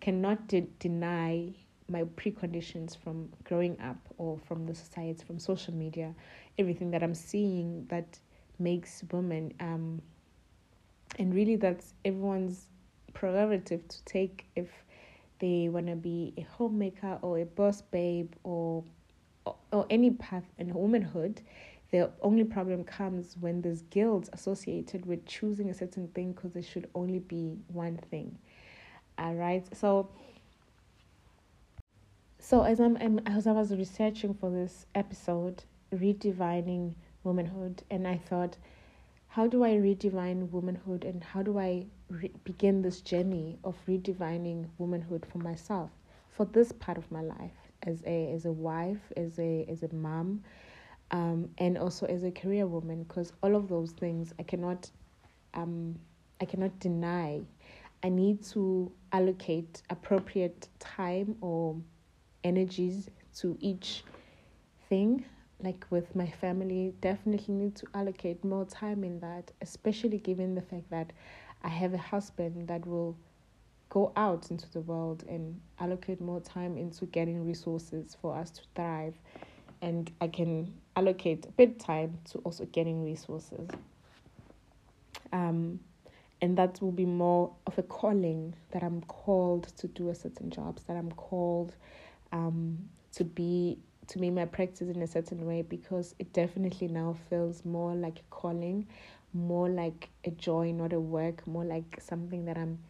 cannot 0.00 0.48
de- 0.48 0.68
deny 0.78 1.54
my 1.90 2.05
preconditions 2.05 2.96
from 2.96 3.29
growing 3.44 3.79
up 3.81 3.98
or 4.16 4.38
from 4.46 4.66
the 4.66 4.74
society, 4.74 5.22
from 5.24 5.38
social 5.38 5.74
media, 5.74 6.14
everything 6.59 6.90
that 6.92 7.03
I'm 7.03 7.14
seeing 7.14 7.87
that 7.88 8.18
makes 8.59 9.03
women, 9.12 9.53
um, 9.61 10.00
and 11.18 11.35
really 11.35 11.57
that's 11.57 11.94
everyone's 12.05 12.66
prerogative 13.12 13.87
to 13.88 14.05
take 14.05 14.46
if 14.55 14.68
they 15.40 15.68
want 15.68 15.87
to 15.88 15.96
be 15.96 16.33
a 16.37 16.42
homemaker 16.42 17.18
or 17.22 17.38
a 17.40 17.44
boss 17.44 17.83
babe 17.83 18.33
or, 18.44 18.85
or, 19.44 19.57
or 19.72 19.87
any 19.90 20.11
path 20.11 20.44
in 20.59 20.72
womanhood. 20.72 21.40
The 21.90 22.11
only 22.22 22.44
problem 22.44 22.85
comes 22.85 23.37
when 23.40 23.62
there's 23.62 23.83
guilt 23.83 24.29
associated 24.33 25.07
with 25.07 25.26
choosing 25.26 25.70
a 25.70 25.74
certain 25.74 26.07
thing 26.09 26.33
because 26.33 26.55
it 26.55 26.64
should 26.64 26.88
only 26.94 27.18
be 27.18 27.57
one 27.68 27.96
thing. 28.11 28.38
All 29.18 29.35
right, 29.35 29.66
so 29.76 30.09
so 32.40 32.62
as 32.62 32.81
I'm, 32.81 32.96
I'm 32.96 33.20
as 33.26 33.46
I 33.46 33.53
was 33.53 33.70
researching 33.70 34.35
for 34.35 34.50
this 34.50 34.87
episode, 34.94 35.62
redefining 35.92 36.94
womanhood, 37.22 37.83
and 37.90 38.09
I 38.09 38.16
thought, 38.16 38.57
how 39.29 39.46
do 39.46 39.62
I 39.62 39.70
redefine 39.70 40.50
womanhood, 40.50 41.05
and 41.05 41.22
how 41.22 41.42
do 41.42 41.59
I 41.59 41.87
re- 42.09 42.33
begin 42.44 42.83
this 42.83 43.03
journey 43.03 43.59
of 43.62 43.76
redefining 43.87 44.66
womanhood 44.79 45.26
for 45.31 45.38
myself, 45.38 45.90
for 46.31 46.46
this 46.46 46.72
part 46.72 46.96
of 46.96 47.11
my 47.12 47.20
life, 47.20 47.53
as 47.83 48.03
a 48.07 48.33
as 48.33 48.46
a 48.46 48.53
wife, 48.53 49.12
as 49.16 49.38
a 49.38 49.66
as 49.68 49.83
a 49.83 49.94
mom, 49.94 50.42
um, 51.11 51.50
and 51.59 51.76
also 51.76 52.07
as 52.07 52.24
a 52.24 52.31
career 52.31 52.66
woman, 52.66 53.03
because 53.05 53.33
all 53.42 53.55
of 53.55 53.68
those 53.68 53.90
things 53.92 54.33
I 54.38 54.44
cannot, 54.44 54.90
um, 55.55 55.94
I 56.40 56.46
cannot 56.46 56.79
deny. 56.81 57.42
I 58.03 58.09
need 58.09 58.42
to 58.44 58.90
allocate 59.12 59.83
appropriate 59.90 60.68
time 60.79 61.37
or 61.42 61.76
energies 62.44 63.09
to 63.37 63.57
each 63.61 64.05
thing. 64.88 65.24
Like 65.62 65.85
with 65.90 66.14
my 66.16 66.26
family 66.26 66.94
definitely 67.00 67.55
need 67.55 67.76
to 67.76 67.87
allocate 67.94 68.42
more 68.44 68.64
time 68.64 69.05
in 69.05 69.20
that 69.20 69.50
especially 69.61 70.16
given 70.18 70.55
the 70.55 70.62
fact 70.62 70.88
that 70.88 71.12
i 71.62 71.68
have 71.68 71.92
a 71.92 71.98
husband 71.98 72.66
that 72.66 72.87
will 72.87 73.14
go 73.90 74.11
out 74.16 74.50
into 74.50 74.70
the 74.70 74.81
world 74.81 75.24
and 75.29 75.61
allocate 75.81 76.20
more 76.20 76.40
time 76.40 76.79
into 76.79 77.05
getting 77.07 77.44
resources 77.46 78.16
for 78.22 78.35
us 78.35 78.50
to 78.50 78.62
thrive. 78.74 79.14
And 79.83 80.11
i 80.20 80.29
can 80.29 80.72
allocate 80.96 81.44
a 81.46 81.53
bit 81.53 81.79
time 81.79 82.18
to 82.31 82.38
also 82.38 82.64
getting 82.66 83.05
resources. 83.05 83.68
Um 85.33 85.81
and 86.42 86.57
that 86.57 86.81
will 86.81 86.92
be 86.92 87.05
more 87.05 87.53
of 87.66 87.76
a 87.79 87.83
calling 87.83 88.55
that 88.70 88.83
i'm 88.83 89.03
called 89.03 89.64
to 89.76 89.87
do 89.88 90.09
a 90.09 90.14
certain 90.14 90.50
jobs 90.50 90.83
that 90.85 90.96
i'm 90.96 91.12
called 91.12 91.74
um, 92.32 92.78
to 93.12 93.24
be 93.24 93.78
to 94.08 94.18
make 94.18 94.32
my 94.32 94.44
practice 94.44 94.88
in 94.88 95.02
a 95.02 95.06
certain 95.06 95.46
way 95.46 95.62
because 95.62 96.16
it 96.18 96.32
definitely 96.32 96.88
now 96.88 97.16
feels 97.28 97.64
more 97.64 97.94
like 97.94 98.18
a 98.18 98.22
calling, 98.30 98.86
more 99.32 99.68
like 99.68 100.08
a 100.24 100.30
joy, 100.32 100.72
not 100.72 100.92
a 100.92 100.98
work, 100.98 101.46
more 101.46 101.64
like 101.64 101.98
something 102.00 102.44
that 102.46 102.58
I'm 102.58 102.80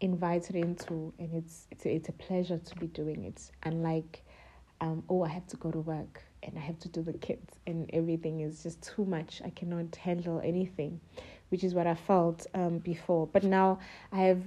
invited 0.00 0.56
into, 0.56 1.12
and 1.18 1.32
it's 1.34 1.66
it's 1.70 1.86
a, 1.86 1.94
it's 1.94 2.08
a 2.08 2.12
pleasure 2.12 2.58
to 2.58 2.76
be 2.76 2.86
doing 2.88 3.24
it. 3.24 3.50
Unlike, 3.62 4.22
um, 4.80 5.02
oh, 5.08 5.22
I 5.22 5.28
have 5.28 5.46
to 5.48 5.56
go 5.56 5.70
to 5.70 5.78
work 5.80 6.22
and 6.42 6.58
I 6.58 6.60
have 6.60 6.78
to 6.80 6.88
do 6.88 7.02
the 7.02 7.12
kids, 7.14 7.54
and 7.66 7.88
everything 7.92 8.40
is 8.40 8.62
just 8.62 8.82
too 8.82 9.04
much. 9.04 9.40
I 9.44 9.50
cannot 9.50 9.94
handle 9.96 10.40
anything, 10.44 11.00
which 11.50 11.64
is 11.64 11.72
what 11.74 11.86
I 11.86 11.94
felt 11.94 12.46
um 12.54 12.78
before. 12.78 13.26
But 13.26 13.44
now 13.44 13.78
I 14.12 14.22
have 14.22 14.42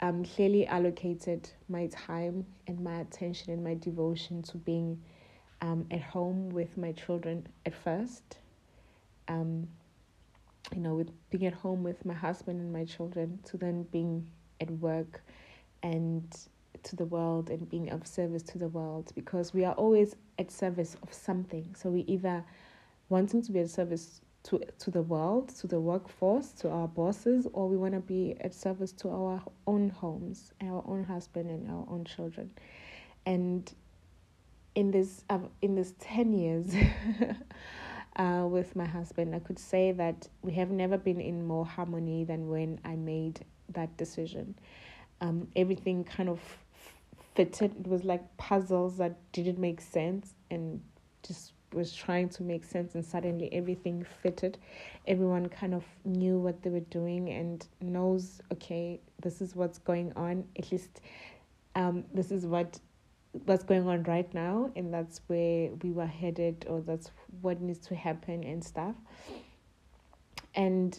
um, 0.00 0.24
clearly 0.24 0.66
allocated 0.66 1.50
my 1.68 1.88
time 1.88 2.46
and 2.66 2.80
my 2.80 3.00
attention 3.00 3.52
and 3.52 3.64
my 3.64 3.74
devotion 3.74 4.42
to 4.42 4.56
being 4.58 5.00
um, 5.60 5.86
at 5.90 6.02
home 6.02 6.50
with 6.50 6.76
my 6.76 6.92
children 6.92 7.46
at 7.66 7.74
first. 7.74 8.38
Um, 9.26 9.68
you 10.74 10.80
know, 10.80 10.94
with 10.94 11.10
being 11.30 11.46
at 11.46 11.54
home 11.54 11.82
with 11.82 12.04
my 12.04 12.14
husband 12.14 12.60
and 12.60 12.72
my 12.72 12.84
children, 12.84 13.38
to 13.46 13.56
then 13.56 13.84
being 13.84 14.26
at 14.60 14.70
work 14.70 15.22
and 15.82 16.36
to 16.82 16.96
the 16.96 17.06
world 17.06 17.50
and 17.50 17.68
being 17.68 17.90
of 17.90 18.06
service 18.06 18.42
to 18.42 18.58
the 18.58 18.68
world 18.68 19.12
because 19.14 19.52
we 19.52 19.64
are 19.64 19.74
always 19.74 20.14
at 20.38 20.50
service 20.50 20.96
of 21.02 21.12
something. 21.12 21.74
So 21.76 21.88
we 21.90 22.00
either 22.02 22.44
wanting 23.08 23.42
to 23.42 23.52
be 23.52 23.60
at 23.60 23.70
service 23.70 24.20
to 24.44 24.60
to 24.78 24.90
the 24.90 25.02
world, 25.02 25.48
to 25.56 25.66
the 25.66 25.80
workforce, 25.80 26.52
to 26.52 26.70
our 26.70 26.88
bosses, 26.88 27.46
or 27.52 27.68
we 27.68 27.76
want 27.76 27.94
to 27.94 28.00
be 28.00 28.36
at 28.40 28.54
service 28.54 28.92
to 28.92 29.10
our 29.10 29.42
own 29.66 29.90
homes, 29.90 30.52
our 30.62 30.82
own 30.86 31.04
husband 31.04 31.50
and 31.50 31.70
our 31.70 31.86
own 31.88 32.04
children. 32.04 32.50
And 33.26 33.70
in 34.74 34.90
this 34.90 35.24
uh, 35.28 35.38
in 35.60 35.74
this 35.74 35.94
ten 35.98 36.32
years 36.32 36.74
uh, 38.16 38.46
with 38.48 38.76
my 38.76 38.86
husband, 38.86 39.34
I 39.34 39.40
could 39.40 39.58
say 39.58 39.92
that 39.92 40.28
we 40.42 40.52
have 40.52 40.70
never 40.70 40.96
been 40.96 41.20
in 41.20 41.46
more 41.46 41.66
harmony 41.66 42.24
than 42.24 42.48
when 42.48 42.80
I 42.84 42.96
made 42.96 43.44
that 43.70 43.96
decision. 43.96 44.54
Um, 45.20 45.48
everything 45.56 46.04
kind 46.04 46.28
of 46.28 46.40
fitted. 47.34 47.74
It 47.80 47.86
was 47.86 48.04
like 48.04 48.36
puzzles 48.36 48.98
that 48.98 49.16
didn't 49.32 49.58
make 49.58 49.80
sense 49.80 50.34
and 50.50 50.80
just 51.26 51.52
was 51.72 51.94
trying 51.94 52.28
to 52.30 52.42
make 52.42 52.64
sense 52.64 52.94
and 52.94 53.04
suddenly 53.04 53.52
everything 53.52 54.04
fitted. 54.22 54.58
Everyone 55.06 55.48
kind 55.48 55.74
of 55.74 55.84
knew 56.04 56.38
what 56.38 56.62
they 56.62 56.70
were 56.70 56.80
doing 56.80 57.30
and 57.30 57.66
knows 57.80 58.40
okay 58.52 59.00
this 59.22 59.40
is 59.40 59.54
what's 59.54 59.78
going 59.78 60.12
on. 60.16 60.44
At 60.58 60.70
least 60.72 61.00
um 61.74 62.04
this 62.12 62.30
is 62.30 62.46
what 62.46 62.78
what's 63.44 63.64
going 63.64 63.86
on 63.86 64.02
right 64.04 64.32
now 64.32 64.70
and 64.74 64.92
that's 64.92 65.20
where 65.26 65.70
we 65.82 65.90
were 65.92 66.06
headed 66.06 66.64
or 66.68 66.80
that's 66.80 67.10
what 67.42 67.60
needs 67.60 67.86
to 67.88 67.94
happen 67.94 68.44
and 68.44 68.64
stuff. 68.64 68.94
And 70.54 70.98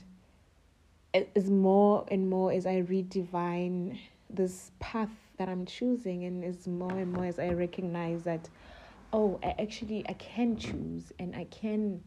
as 1.13 1.49
more 1.49 2.05
and 2.09 2.29
more 2.29 2.51
as 2.51 2.65
i 2.65 2.81
redefine 2.81 3.97
this 4.29 4.71
path 4.79 5.09
that 5.37 5.49
i'm 5.49 5.65
choosing 5.65 6.25
and 6.25 6.43
as 6.43 6.67
more 6.67 6.91
and 6.91 7.11
more 7.11 7.25
as 7.25 7.39
i 7.39 7.49
recognize 7.49 8.23
that 8.23 8.47
oh 9.11 9.39
I 9.43 9.55
actually 9.61 10.05
i 10.07 10.13
can 10.13 10.57
choose 10.57 11.11
and 11.19 11.35
i 11.35 11.45
can 11.45 12.01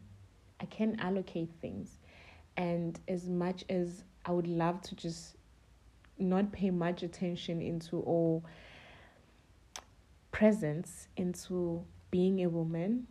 i 0.61 0.67
can 0.67 0.99
allocate 1.01 1.51
things. 1.61 1.99
And 2.57 2.99
as 3.09 3.29
much 3.29 3.65
as 3.69 4.05
i 4.25 4.33
would 4.33 4.47
love 4.47 4.81
to 4.83 4.95
just 4.95 5.37
not 6.19 6.53
pay 6.53 6.71
much 6.71 7.03
attention 7.03 7.61
into 7.61 8.01
all 8.01 8.45
presence 10.31 11.09
into 11.17 11.85
being 12.11 12.45
a 12.45 12.49
woman 12.49 13.07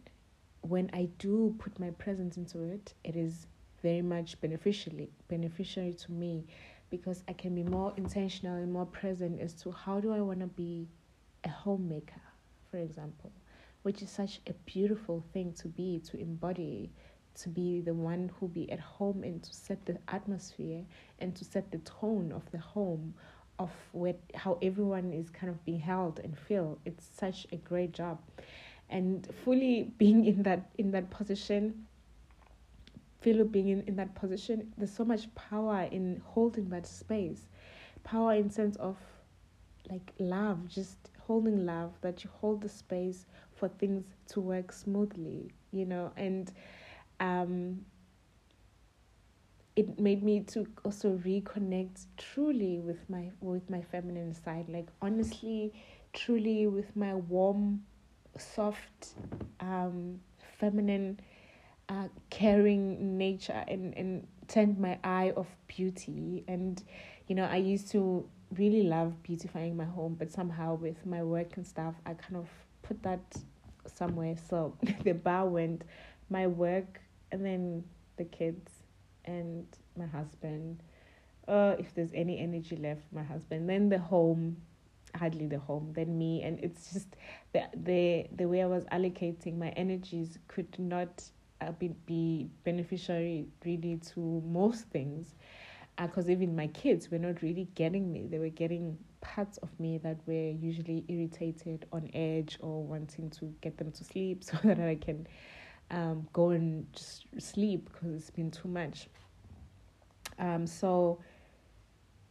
when 0.61 0.89
i 0.93 1.07
do 1.17 1.55
put 1.59 1.79
my 1.79 1.89
presence 1.91 2.37
into 2.37 2.63
it 2.63 2.93
it 3.03 3.15
is 3.15 3.47
very 3.81 4.01
much 4.01 4.39
beneficially 4.41 5.09
beneficiary 5.27 5.93
to 5.93 6.11
me 6.11 6.45
because 6.89 7.23
i 7.27 7.33
can 7.33 7.53
be 7.55 7.63
more 7.63 7.93
intentional 7.97 8.55
and 8.55 8.71
more 8.71 8.85
present 8.85 9.39
as 9.39 9.53
to 9.53 9.71
how 9.71 9.99
do 9.99 10.11
i 10.11 10.21
want 10.21 10.39
to 10.39 10.47
be 10.47 10.87
a 11.43 11.49
homemaker 11.49 12.21
for 12.69 12.77
example 12.77 13.31
which 13.83 14.01
is 14.01 14.09
such 14.09 14.41
a 14.47 14.53
beautiful 14.65 15.23
thing 15.33 15.53
to 15.53 15.67
be, 15.67 15.99
to 16.09 16.17
embody, 16.19 16.91
to 17.35 17.49
be 17.49 17.81
the 17.81 17.93
one 17.93 18.31
who 18.39 18.47
be 18.47 18.71
at 18.71 18.79
home 18.79 19.23
and 19.23 19.41
to 19.43 19.53
set 19.53 19.85
the 19.85 19.97
atmosphere 20.07 20.83
and 21.19 21.35
to 21.35 21.45
set 21.45 21.71
the 21.71 21.77
tone 21.79 22.31
of 22.31 22.49
the 22.51 22.57
home 22.57 23.13
of 23.59 23.71
where 23.91 24.15
how 24.35 24.57
everyone 24.61 25.13
is 25.13 25.29
kind 25.29 25.49
of 25.49 25.63
being 25.65 25.79
held 25.79 26.19
and 26.19 26.37
feel. 26.37 26.77
It's 26.85 27.07
such 27.17 27.47
a 27.51 27.57
great 27.57 27.93
job. 27.93 28.19
And 28.89 29.27
fully 29.43 29.83
being 29.97 30.25
in 30.25 30.43
that 30.43 30.69
in 30.77 30.91
that 30.91 31.09
position, 31.09 31.85
Philo 33.21 33.43
being 33.45 33.69
in, 33.69 33.81
in 33.87 33.95
that 33.97 34.15
position, 34.15 34.73
there's 34.77 34.91
so 34.91 35.05
much 35.05 35.33
power 35.35 35.87
in 35.91 36.21
holding 36.25 36.69
that 36.69 36.87
space. 36.87 37.47
Power 38.03 38.33
in 38.33 38.49
sense 38.49 38.75
of 38.77 38.97
like 39.89 40.13
love, 40.19 40.67
just 40.67 40.97
holding 41.19 41.65
love, 41.65 41.93
that 42.01 42.23
you 42.23 42.29
hold 42.41 42.61
the 42.61 42.69
space 42.69 43.25
for 43.61 43.69
things 43.69 44.03
to 44.27 44.41
work 44.41 44.71
smoothly, 44.71 45.51
you 45.71 45.85
know, 45.85 46.11
and 46.17 46.51
um, 47.19 47.85
it 49.75 49.99
made 49.99 50.23
me 50.23 50.39
to 50.39 50.65
also 50.83 51.15
reconnect 51.23 52.07
truly 52.17 52.79
with 52.79 53.07
my 53.07 53.29
with 53.39 53.69
my 53.69 53.83
feminine 53.83 54.33
side, 54.33 54.67
like 54.67 54.87
honestly, 54.99 55.71
truly 56.11 56.65
with 56.65 56.95
my 56.95 57.13
warm, 57.13 57.83
soft, 58.35 59.13
um, 59.59 60.19
feminine, 60.57 61.19
uh, 61.87 62.07
caring 62.31 63.15
nature, 63.19 63.63
and 63.67 63.95
and 63.95 64.27
turned 64.47 64.79
my 64.79 64.97
eye 65.03 65.33
of 65.37 65.45
beauty. 65.67 66.43
And 66.47 66.81
you 67.27 67.35
know, 67.35 67.45
I 67.45 67.57
used 67.57 67.91
to 67.91 68.27
really 68.57 68.81
love 68.81 69.21
beautifying 69.21 69.77
my 69.77 69.85
home, 69.85 70.15
but 70.17 70.31
somehow 70.31 70.73
with 70.73 71.05
my 71.05 71.21
work 71.21 71.57
and 71.57 71.67
stuff, 71.67 71.93
I 72.07 72.15
kind 72.15 72.37
of 72.37 72.49
put 72.91 73.03
that 73.03 73.41
somewhere. 73.85 74.35
So 74.49 74.75
the 75.03 75.13
bar 75.13 75.47
went 75.47 75.83
my 76.29 76.47
work 76.47 76.99
and 77.31 77.45
then 77.45 77.83
the 78.17 78.25
kids 78.25 78.69
and 79.25 79.65
my 79.97 80.05
husband. 80.05 80.81
Uh, 81.47 81.75
if 81.79 81.93
there's 81.95 82.11
any 82.13 82.39
energy 82.39 82.75
left, 82.75 83.01
my 83.13 83.23
husband. 83.23 83.69
Then 83.69 83.89
the 83.89 83.97
home, 83.97 84.57
hardly 85.15 85.47
the 85.47 85.59
home. 85.59 85.91
Then 85.93 86.17
me, 86.17 86.43
and 86.43 86.59
it's 86.59 86.93
just 86.93 87.07
the 87.53 87.63
the 87.73 88.27
the 88.35 88.45
way 88.45 88.61
I 88.61 88.67
was 88.67 88.83
allocating 88.85 89.57
my 89.57 89.69
energies 89.69 90.37
could 90.47 90.77
not 90.77 91.23
uh, 91.61 91.71
be 91.71 91.89
be 92.05 92.47
beneficiary 92.63 93.47
really 93.65 93.99
to 94.13 94.43
most 94.45 94.85
things 94.89 95.35
because 95.97 96.27
uh, 96.27 96.31
even 96.31 96.55
my 96.55 96.67
kids 96.67 97.09
were 97.09 97.19
not 97.19 97.41
really 97.41 97.67
getting 97.75 98.11
me. 98.11 98.27
They 98.27 98.39
were 98.39 98.49
getting 98.49 98.97
parts 99.21 99.57
of 99.59 99.69
me 99.79 99.97
that 99.99 100.17
were 100.25 100.51
usually 100.51 101.05
irritated, 101.07 101.85
on 101.91 102.09
edge, 102.13 102.57
or 102.61 102.83
wanting 102.83 103.29
to 103.31 103.53
get 103.61 103.77
them 103.77 103.91
to 103.91 104.03
sleep 104.03 104.43
so 104.49 104.57
that 104.63 104.79
I 104.79 104.95
can 104.95 105.27
um, 105.89 106.27
go 106.33 106.49
and 106.49 106.91
just 106.93 107.25
sleep 107.39 107.89
because 107.91 108.15
it's 108.15 108.29
been 108.29 108.51
too 108.51 108.67
much. 108.67 109.07
Um, 110.39 110.65
so 110.65 111.19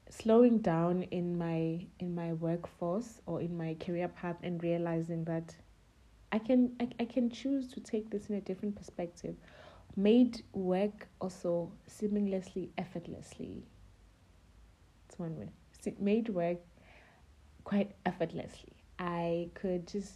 slowing 0.09 0.59
down 0.59 1.05
in 1.05 1.39
my 1.39 1.87
in 2.01 2.15
my 2.15 2.33
workforce 2.33 3.21
or 3.27 3.41
in 3.41 3.57
my 3.57 3.77
career 3.79 4.09
path 4.09 4.37
and 4.43 4.61
realizing 4.63 5.23
that 5.25 5.55
I 6.33 6.39
can 6.39 6.73
I, 6.81 6.89
I 6.99 7.05
can 7.05 7.31
choose 7.31 7.73
to 7.73 7.81
take 7.81 8.11
this 8.11 8.27
in 8.27 8.35
a 8.35 8.41
different 8.41 8.75
perspective 8.75 9.37
made 9.97 10.43
work 10.53 11.09
also 11.21 11.73
seamlessly 11.89 12.71
effortlessly. 12.79 13.63
It's 15.09 15.19
one 15.19 15.39
way. 15.39 15.49
Made 15.99 16.29
work 16.29 16.59
quite 17.65 17.93
effortlessly. 18.07 18.73
I 18.99 19.49
could 19.55 19.87
just 19.87 20.15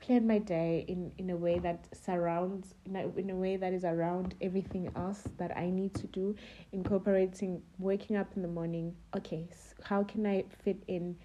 plan 0.00 0.26
my 0.26 0.38
day 0.38 0.86
in, 0.88 1.12
in 1.18 1.30
a 1.30 1.36
way 1.36 1.58
that 1.58 1.86
surrounds 1.94 2.74
in 2.86 2.96
a, 2.96 3.08
in 3.18 3.30
a 3.30 3.36
way 3.36 3.56
that 3.56 3.72
is 3.74 3.84
around 3.84 4.34
everything 4.40 4.90
else 4.96 5.24
that 5.36 5.56
I 5.56 5.68
need 5.68 5.94
to 5.96 6.06
do, 6.06 6.34
incorporating 6.72 7.62
waking 7.78 8.16
up 8.16 8.28
in 8.36 8.42
the 8.42 8.48
morning. 8.48 8.96
Okay, 9.16 9.46
so 9.50 9.82
how 9.82 10.02
can 10.04 10.26
I 10.26 10.44
fit 10.64 10.82
in 10.88 11.16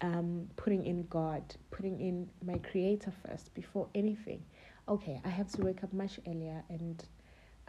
um, 0.00 0.48
putting 0.56 0.86
in 0.86 1.06
God, 1.10 1.42
putting 1.70 2.00
in 2.00 2.28
my 2.44 2.58
creator 2.58 3.12
first 3.26 3.54
before 3.54 3.88
anything? 3.94 4.42
okay, 4.88 5.20
I 5.24 5.28
have 5.28 5.50
to 5.52 5.62
wake 5.62 5.82
up 5.82 5.92
much 5.92 6.20
earlier 6.26 6.62
and 6.68 7.04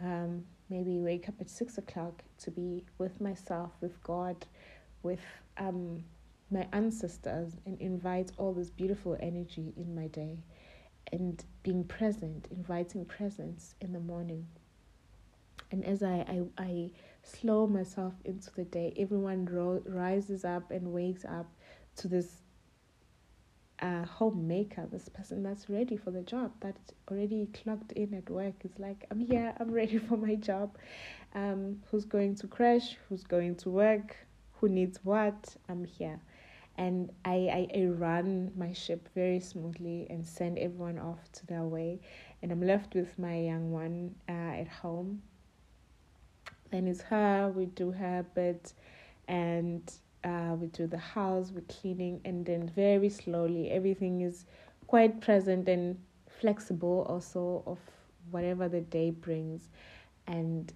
um, 0.00 0.44
maybe 0.68 0.98
wake 0.98 1.28
up 1.28 1.34
at 1.40 1.48
six 1.48 1.78
o'clock 1.78 2.22
to 2.38 2.50
be 2.50 2.84
with 2.98 3.20
myself, 3.20 3.70
with 3.80 4.02
God, 4.02 4.46
with 5.02 5.20
um, 5.56 6.04
my 6.50 6.66
ancestors, 6.72 7.52
and 7.64 7.80
invite 7.80 8.30
all 8.36 8.52
this 8.52 8.70
beautiful 8.70 9.16
energy 9.20 9.72
in 9.76 9.94
my 9.94 10.06
day 10.08 10.38
and 11.12 11.44
being 11.62 11.84
present, 11.84 12.48
inviting 12.50 13.04
presence 13.04 13.74
in 13.80 13.92
the 13.92 14.00
morning. 14.00 14.46
And 15.70 15.84
as 15.84 16.02
I, 16.02 16.24
I, 16.28 16.62
I 16.62 16.90
slow 17.22 17.66
myself 17.66 18.14
into 18.24 18.50
the 18.54 18.64
day, 18.64 18.94
everyone 18.98 19.46
ro- 19.46 19.82
rises 19.86 20.44
up 20.44 20.70
and 20.70 20.92
wakes 20.92 21.24
up 21.24 21.46
to 21.96 22.08
this 22.08 22.42
a 23.80 24.06
homemaker, 24.06 24.86
this 24.90 25.08
person 25.08 25.42
that's 25.42 25.68
ready 25.68 25.96
for 25.96 26.10
the 26.10 26.22
job, 26.22 26.52
that's 26.60 26.92
already 27.10 27.46
clocked 27.62 27.92
in 27.92 28.14
at 28.14 28.30
work. 28.30 28.54
It's 28.64 28.78
like, 28.78 29.04
I'm 29.10 29.20
here, 29.20 29.52
I'm 29.60 29.70
ready 29.70 29.98
for 29.98 30.16
my 30.16 30.34
job. 30.36 30.76
Um, 31.34 31.82
who's 31.90 32.06
going 32.06 32.36
to 32.36 32.46
crèche? 32.46 32.96
Who's 33.08 33.24
going 33.24 33.56
to 33.56 33.70
work? 33.70 34.16
Who 34.60 34.68
needs 34.68 35.00
what? 35.04 35.56
I'm 35.68 35.84
here. 35.84 36.18
And 36.78 37.10
I, 37.24 37.68
I, 37.74 37.80
I 37.80 37.84
run 37.86 38.52
my 38.56 38.72
ship 38.72 39.08
very 39.14 39.40
smoothly 39.40 40.06
and 40.10 40.24
send 40.24 40.58
everyone 40.58 40.98
off 40.98 41.30
to 41.32 41.46
their 41.46 41.64
way. 41.64 42.00
And 42.42 42.52
I'm 42.52 42.60
left 42.60 42.94
with 42.94 43.18
my 43.18 43.38
young 43.38 43.72
one 43.72 44.14
uh, 44.28 44.32
at 44.60 44.68
home. 44.68 45.22
Then 46.70 46.86
it's 46.86 47.00
her, 47.02 47.52
we 47.54 47.66
do 47.66 47.92
her 47.92 48.26
bit, 48.34 48.72
and 49.28 49.90
uh, 50.24 50.56
we 50.58 50.66
do 50.66 50.86
the 50.86 50.98
house, 50.98 51.52
we're 51.54 51.60
cleaning, 51.62 52.20
and 52.24 52.44
then 52.44 52.68
very 52.74 53.08
slowly 53.08 53.70
everything 53.70 54.22
is 54.22 54.44
quite 54.86 55.20
present 55.20 55.68
and 55.68 55.96
flexible 56.28 57.06
also 57.08 57.62
of 57.66 57.78
whatever 58.30 58.68
the 58.68 58.80
day 58.80 59.10
brings. 59.10 59.68
And 60.26 60.72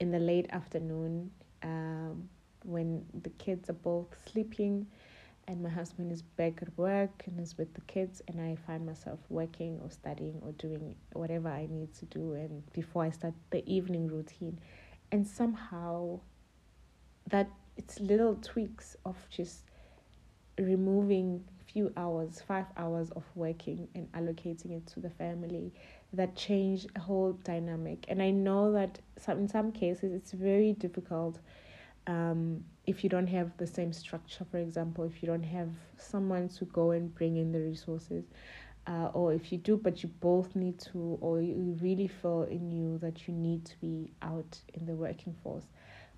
in 0.00 0.10
the 0.10 0.18
late 0.18 0.46
afternoon 0.50 1.30
um, 1.62 2.28
when 2.64 3.04
the 3.22 3.30
kids 3.30 3.70
are 3.70 3.74
both 3.74 4.08
sleeping 4.30 4.86
and 5.46 5.62
my 5.62 5.68
husband 5.68 6.12
is 6.12 6.22
back 6.22 6.62
at 6.62 6.76
work 6.78 7.24
and 7.26 7.38
is 7.40 7.56
with 7.58 7.72
the 7.74 7.80
kids 7.82 8.22
and 8.28 8.40
I 8.40 8.56
find 8.66 8.86
myself 8.86 9.18
working 9.28 9.78
or 9.82 9.90
studying 9.90 10.40
or 10.42 10.52
doing 10.52 10.94
whatever 11.12 11.48
I 11.48 11.66
need 11.70 11.94
to 11.94 12.06
do 12.06 12.34
and 12.34 12.62
before 12.72 13.04
I 13.04 13.10
start 13.10 13.34
the 13.50 13.62
evening 13.70 14.08
routine. 14.08 14.58
And 15.12 15.26
somehow 15.26 16.20
that 17.28 17.48
it's 17.76 18.00
little 18.00 18.36
tweaks 18.36 18.96
of 19.04 19.16
just 19.30 19.64
removing 20.58 21.44
few 21.66 21.92
hours 21.96 22.40
five 22.46 22.66
hours 22.76 23.10
of 23.10 23.24
working 23.34 23.88
and 23.96 24.10
allocating 24.12 24.70
it 24.70 24.86
to 24.86 25.00
the 25.00 25.10
family 25.10 25.72
that 26.12 26.36
change 26.36 26.86
a 26.94 27.00
whole 27.00 27.32
dynamic. 27.42 28.04
And 28.08 28.22
I 28.22 28.30
know 28.30 28.72
that 28.72 29.00
some 29.18 29.38
in 29.38 29.48
some 29.48 29.72
cases 29.72 30.12
it's 30.12 30.32
very 30.32 30.72
difficult 30.72 31.38
um, 32.06 32.64
if 32.86 33.02
you 33.02 33.10
don't 33.10 33.26
have 33.26 33.56
the 33.56 33.66
same 33.66 33.92
structure, 33.92 34.44
for 34.50 34.58
example, 34.58 35.04
if 35.04 35.22
you 35.22 35.26
don't 35.26 35.42
have 35.42 35.70
someone 35.96 36.48
to 36.48 36.64
go 36.66 36.90
and 36.90 37.14
bring 37.14 37.36
in 37.36 37.52
the 37.52 37.60
resources, 37.60 38.24
uh, 38.86 39.08
or 39.14 39.32
if 39.32 39.50
you 39.50 39.58
do, 39.58 39.76
but 39.76 40.02
you 40.02 40.10
both 40.20 40.54
need 40.54 40.78
to, 40.78 41.18
or 41.20 41.40
you 41.40 41.76
really 41.80 42.06
feel 42.06 42.42
in 42.42 42.70
you 42.70 42.98
that 42.98 43.26
you 43.26 43.32
need 43.32 43.64
to 43.64 43.76
be 43.80 44.10
out 44.20 44.58
in 44.74 44.84
the 44.84 44.92
working 44.92 45.34
force. 45.42 45.64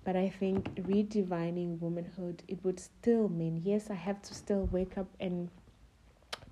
But 0.03 0.15
I 0.15 0.29
think 0.29 0.75
redefining 0.75 1.79
womanhood, 1.79 2.43
it 2.47 2.63
would 2.63 2.79
still 2.79 3.29
mean, 3.29 3.61
yes, 3.63 3.89
I 3.89 3.95
have 3.95 4.21
to 4.23 4.33
still 4.33 4.67
wake 4.71 4.97
up 4.97 5.07
and 5.19 5.49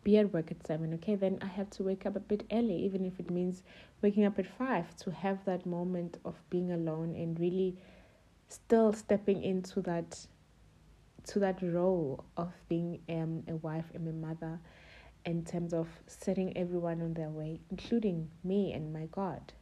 be 0.04 0.18
at 0.18 0.32
work 0.34 0.52
at 0.52 0.66
seven. 0.66 0.94
Okay, 0.96 1.16
then 1.16 1.40
I 1.42 1.48
have 1.48 1.70
to 1.72 1.84
wake 1.84 2.06
up 2.06 2.16
a 2.16 2.20
bit 2.20 2.46
early, 2.52 2.76
even 2.86 3.06
if 3.06 3.20
it 3.20 3.30
means 3.30 3.64
waking 4.02 4.24
up 4.24 4.40
at 4.40 4.46
five 4.46 4.96
to 4.98 5.12
have 5.12 5.44
that 5.46 5.66
moment 5.66 6.18
of 6.24 6.36
being 6.50 6.72
alone 6.72 7.16
and 7.16 7.40
really 7.40 7.76
still 8.48 8.94
stepping 8.94 9.44
into 9.44 9.82
that 9.82 10.26
to 11.28 11.40
that 11.40 11.60
role 11.62 12.24
of 12.38 12.52
being 12.70 13.00
um, 13.10 13.44
a 13.48 13.56
wife 13.56 13.86
and 13.96 14.08
a 14.08 14.14
mother 14.14 14.60
in 15.26 15.44
terms 15.44 15.74
of 15.74 15.88
setting 16.06 16.56
everyone 16.56 17.02
on 17.02 17.14
their 17.16 17.30
way, 17.30 17.60
including 17.72 18.30
me 18.44 18.74
and 18.74 18.94
my 18.94 19.08
God, 19.12 19.54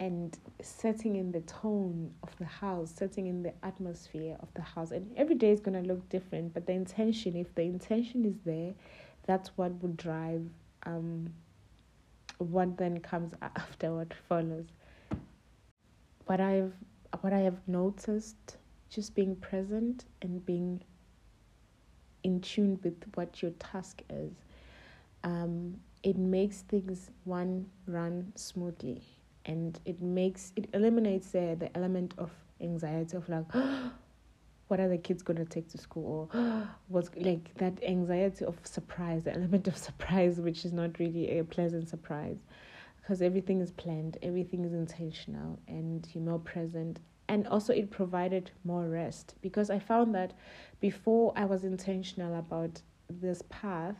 and 0.00 0.36
setting 0.60 1.14
in 1.14 1.30
the 1.30 1.42
tone 1.42 2.12
of 2.24 2.36
the 2.38 2.44
house, 2.44 2.92
setting 2.94 3.28
in 3.28 3.42
the 3.44 3.52
atmosphere 3.62 4.36
of 4.40 4.48
the 4.54 4.62
house. 4.62 4.90
And 4.90 5.16
every 5.16 5.36
day 5.36 5.52
is 5.52 5.60
going 5.60 5.80
to 5.80 5.88
look 5.88 6.08
different, 6.08 6.52
but 6.52 6.66
the 6.66 6.72
intention, 6.72 7.36
if 7.36 7.54
the 7.54 7.62
intention 7.62 8.24
is 8.24 8.34
there, 8.44 8.74
that's 9.26 9.50
what 9.56 9.80
will 9.80 9.90
drive 9.90 10.44
um, 10.84 11.32
what 12.38 12.76
then 12.76 12.98
comes 13.00 13.32
after, 13.42 13.94
what 13.94 14.12
follows. 14.28 14.66
What 16.26 16.40
I've 16.40 16.72
what 17.22 17.32
I 17.32 17.40
have 17.40 17.58
noticed, 17.66 18.56
just 18.88 19.14
being 19.14 19.36
present 19.36 20.04
and 20.22 20.44
being 20.44 20.82
in 22.22 22.40
tune 22.40 22.78
with 22.82 22.94
what 23.14 23.42
your 23.42 23.52
task 23.52 24.02
is, 24.10 24.32
um, 25.24 25.76
it 26.02 26.16
makes 26.16 26.62
things 26.62 27.10
one 27.24 27.66
run 27.86 28.32
smoothly, 28.36 29.02
and 29.44 29.78
it 29.84 30.00
makes 30.00 30.52
it 30.56 30.68
eliminates 30.72 31.30
the 31.30 31.56
the 31.58 31.74
element 31.76 32.14
of 32.18 32.30
anxiety 32.60 33.16
of 33.16 33.28
like. 33.28 33.46
what 34.68 34.80
are 34.80 34.88
the 34.88 34.98
kids 34.98 35.22
going 35.22 35.36
to 35.36 35.44
take 35.44 35.68
to 35.68 35.78
school 35.78 36.28
or 36.32 36.68
what's 36.88 37.10
like 37.16 37.54
that 37.56 37.78
anxiety 37.84 38.44
of 38.44 38.56
surprise 38.64 39.22
the 39.22 39.32
element 39.32 39.68
of 39.68 39.76
surprise 39.88 40.40
which 40.40 40.64
is 40.64 40.72
not 40.72 40.98
really 40.98 41.38
a 41.38 41.44
pleasant 41.44 41.88
surprise 41.88 42.38
because 43.06 43.22
everything 43.22 43.60
is 43.60 43.70
planned, 43.70 44.18
everything 44.20 44.64
is 44.64 44.72
intentional, 44.72 45.60
and 45.68 46.08
you're 46.12 46.24
more 46.24 46.40
present. 46.40 46.98
And 47.28 47.46
also, 47.46 47.72
it 47.72 47.88
provided 47.88 48.50
more 48.64 48.88
rest 48.88 49.36
because 49.42 49.70
I 49.70 49.78
found 49.78 50.12
that 50.16 50.32
before 50.80 51.32
I 51.36 51.44
was 51.44 51.62
intentional 51.62 52.36
about 52.36 52.82
this 53.08 53.42
path, 53.48 53.94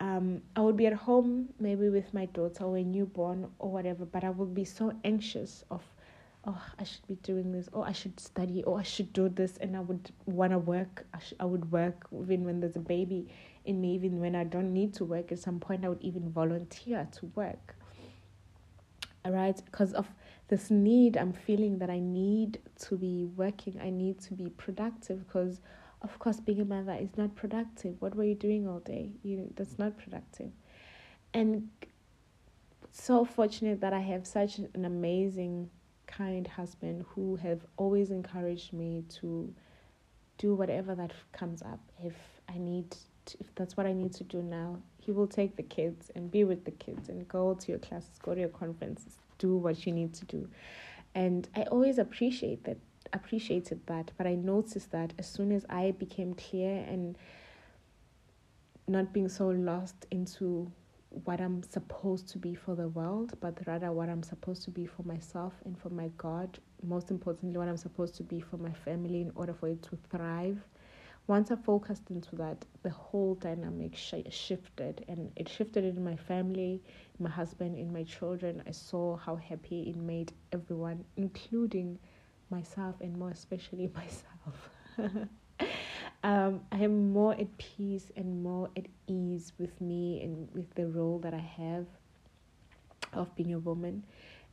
um, 0.00 0.42
I 0.56 0.60
would 0.62 0.76
be 0.76 0.88
at 0.88 0.92
home 0.92 1.50
maybe 1.60 1.88
with 1.88 2.12
my 2.12 2.26
daughter 2.26 2.64
or 2.64 2.76
a 2.76 2.82
newborn 2.82 3.46
or 3.60 3.70
whatever, 3.70 4.04
but 4.04 4.24
I 4.24 4.30
would 4.30 4.56
be 4.56 4.64
so 4.64 4.92
anxious 5.04 5.62
of, 5.70 5.84
oh, 6.44 6.60
I 6.80 6.82
should 6.82 7.06
be 7.06 7.14
doing 7.22 7.52
this, 7.52 7.68
or 7.72 7.86
I 7.86 7.92
should 7.92 8.18
study, 8.18 8.64
or 8.64 8.80
I 8.80 8.82
should 8.82 9.12
do 9.12 9.28
this, 9.28 9.56
and 9.58 9.76
I 9.76 9.80
would 9.80 10.10
want 10.24 10.50
to 10.50 10.58
work. 10.58 11.06
I, 11.14 11.20
sh- 11.20 11.34
I 11.38 11.44
would 11.44 11.70
work 11.70 12.08
even 12.12 12.44
when 12.44 12.58
there's 12.58 12.74
a 12.74 12.80
baby 12.80 13.28
in 13.64 13.80
me, 13.80 13.94
even 13.94 14.18
when 14.18 14.34
I 14.34 14.42
don't 14.42 14.72
need 14.72 14.94
to 14.94 15.04
work. 15.04 15.30
At 15.30 15.38
some 15.38 15.60
point, 15.60 15.84
I 15.84 15.90
would 15.90 16.02
even 16.02 16.28
volunteer 16.28 17.06
to 17.20 17.26
work 17.36 17.75
Uh, 19.26 19.30
right? 19.30 19.60
Because 19.64 19.92
of 19.92 20.06
this 20.48 20.70
need 20.70 21.16
i'm 21.16 21.32
feeling 21.32 21.78
that 21.78 21.90
i 21.90 21.98
need 21.98 22.60
to 22.78 22.96
be 22.96 23.24
working 23.34 23.76
i 23.82 23.90
need 23.90 24.16
to 24.20 24.32
be 24.32 24.48
productive 24.50 25.26
because 25.26 25.60
of 26.02 26.18
course 26.18 26.40
being 26.40 26.60
a 26.60 26.64
mother 26.64 26.96
is 27.00 27.16
not 27.16 27.34
productive. 27.34 27.96
What 28.00 28.14
were 28.14 28.24
you 28.24 28.34
doing 28.34 28.68
all 28.68 28.80
day? 28.80 29.12
You 29.22 29.50
that's 29.56 29.78
not 29.78 29.98
productive. 29.98 30.50
And 31.34 31.68
so 32.92 33.24
fortunate 33.24 33.80
that 33.80 33.92
i 33.92 33.98
have 33.98 34.26
such 34.26 34.58
an 34.58 34.84
amazing 34.84 35.68
kind 36.06 36.46
husband 36.46 37.04
who 37.08 37.36
have 37.36 37.60
always 37.76 38.10
encouraged 38.10 38.72
me 38.72 39.04
to 39.20 39.52
do 40.38 40.54
whatever 40.54 40.94
that 40.94 41.12
comes 41.32 41.62
up. 41.62 41.80
If 42.02 42.14
i 42.48 42.56
need 42.56 42.96
to, 43.26 43.36
if 43.40 43.54
that's 43.54 43.76
what 43.76 43.86
i 43.86 43.92
need 43.92 44.14
to 44.14 44.24
do 44.24 44.42
now 44.42 44.78
he 45.06 45.12
will 45.12 45.28
take 45.28 45.56
the 45.56 45.62
kids 45.62 46.10
and 46.16 46.30
be 46.30 46.42
with 46.42 46.64
the 46.64 46.72
kids 46.72 47.08
and 47.08 47.28
go 47.28 47.54
to 47.54 47.68
your 47.70 47.78
classes, 47.78 48.18
go 48.22 48.34
to 48.34 48.40
your 48.40 48.48
conferences, 48.50 49.18
do 49.38 49.56
what 49.56 49.86
you 49.86 49.92
need 49.92 50.12
to 50.14 50.24
do. 50.24 50.48
And 51.14 51.48
I 51.54 51.62
always 51.62 51.98
appreciate 51.98 52.64
that 52.64 52.78
appreciated 53.12 53.80
that, 53.86 54.10
but 54.18 54.26
I 54.26 54.34
noticed 54.34 54.90
that 54.90 55.12
as 55.16 55.28
soon 55.28 55.52
as 55.52 55.64
I 55.70 55.92
became 55.92 56.34
clear 56.34 56.84
and 56.88 57.16
not 58.88 59.12
being 59.12 59.28
so 59.28 59.48
lost 59.48 60.06
into 60.10 60.70
what 61.24 61.40
I'm 61.40 61.62
supposed 61.62 62.28
to 62.30 62.38
be 62.38 62.54
for 62.54 62.74
the 62.74 62.88
world, 62.88 63.32
but 63.40 63.58
rather 63.66 63.92
what 63.92 64.08
I'm 64.08 64.24
supposed 64.24 64.64
to 64.64 64.70
be 64.70 64.86
for 64.86 65.04
myself 65.04 65.54
and 65.64 65.78
for 65.78 65.88
my 65.88 66.10
God. 66.18 66.58
Most 66.82 67.10
importantly, 67.12 67.56
what 67.56 67.68
I'm 67.68 67.76
supposed 67.76 68.16
to 68.16 68.24
be 68.24 68.40
for 68.40 68.56
my 68.58 68.72
family 68.72 69.20
in 69.22 69.30
order 69.36 69.54
for 69.54 69.68
it 69.68 69.82
to 69.84 69.98
thrive 70.10 70.58
once 71.26 71.50
I 71.50 71.56
focused 71.56 72.10
into 72.10 72.36
that, 72.36 72.64
the 72.82 72.90
whole 72.90 73.34
dynamic 73.34 73.96
sh- 73.96 74.14
shifted, 74.30 75.04
and 75.08 75.32
it 75.36 75.48
shifted 75.48 75.84
in 75.84 76.04
my 76.04 76.16
family, 76.16 76.82
my 77.18 77.30
husband, 77.30 77.76
in 77.76 77.92
my 77.92 78.04
children. 78.04 78.62
I 78.66 78.70
saw 78.70 79.16
how 79.16 79.36
happy 79.36 79.90
it 79.90 79.96
made 79.96 80.32
everyone, 80.52 81.04
including 81.16 81.98
myself, 82.50 82.96
and 83.00 83.16
more 83.18 83.30
especially 83.30 83.90
myself. 83.94 84.70
um, 86.22 86.60
I 86.72 86.78
am 86.78 87.12
more 87.12 87.32
at 87.34 87.56
peace 87.58 88.06
and 88.16 88.42
more 88.42 88.70
at 88.76 88.86
ease 89.08 89.52
with 89.58 89.80
me 89.80 90.22
and 90.22 90.48
with 90.54 90.74
the 90.74 90.86
role 90.86 91.18
that 91.20 91.34
I 91.34 91.38
have 91.38 91.86
of 93.12 93.34
being 93.34 93.52
a 93.52 93.58
woman, 93.58 94.04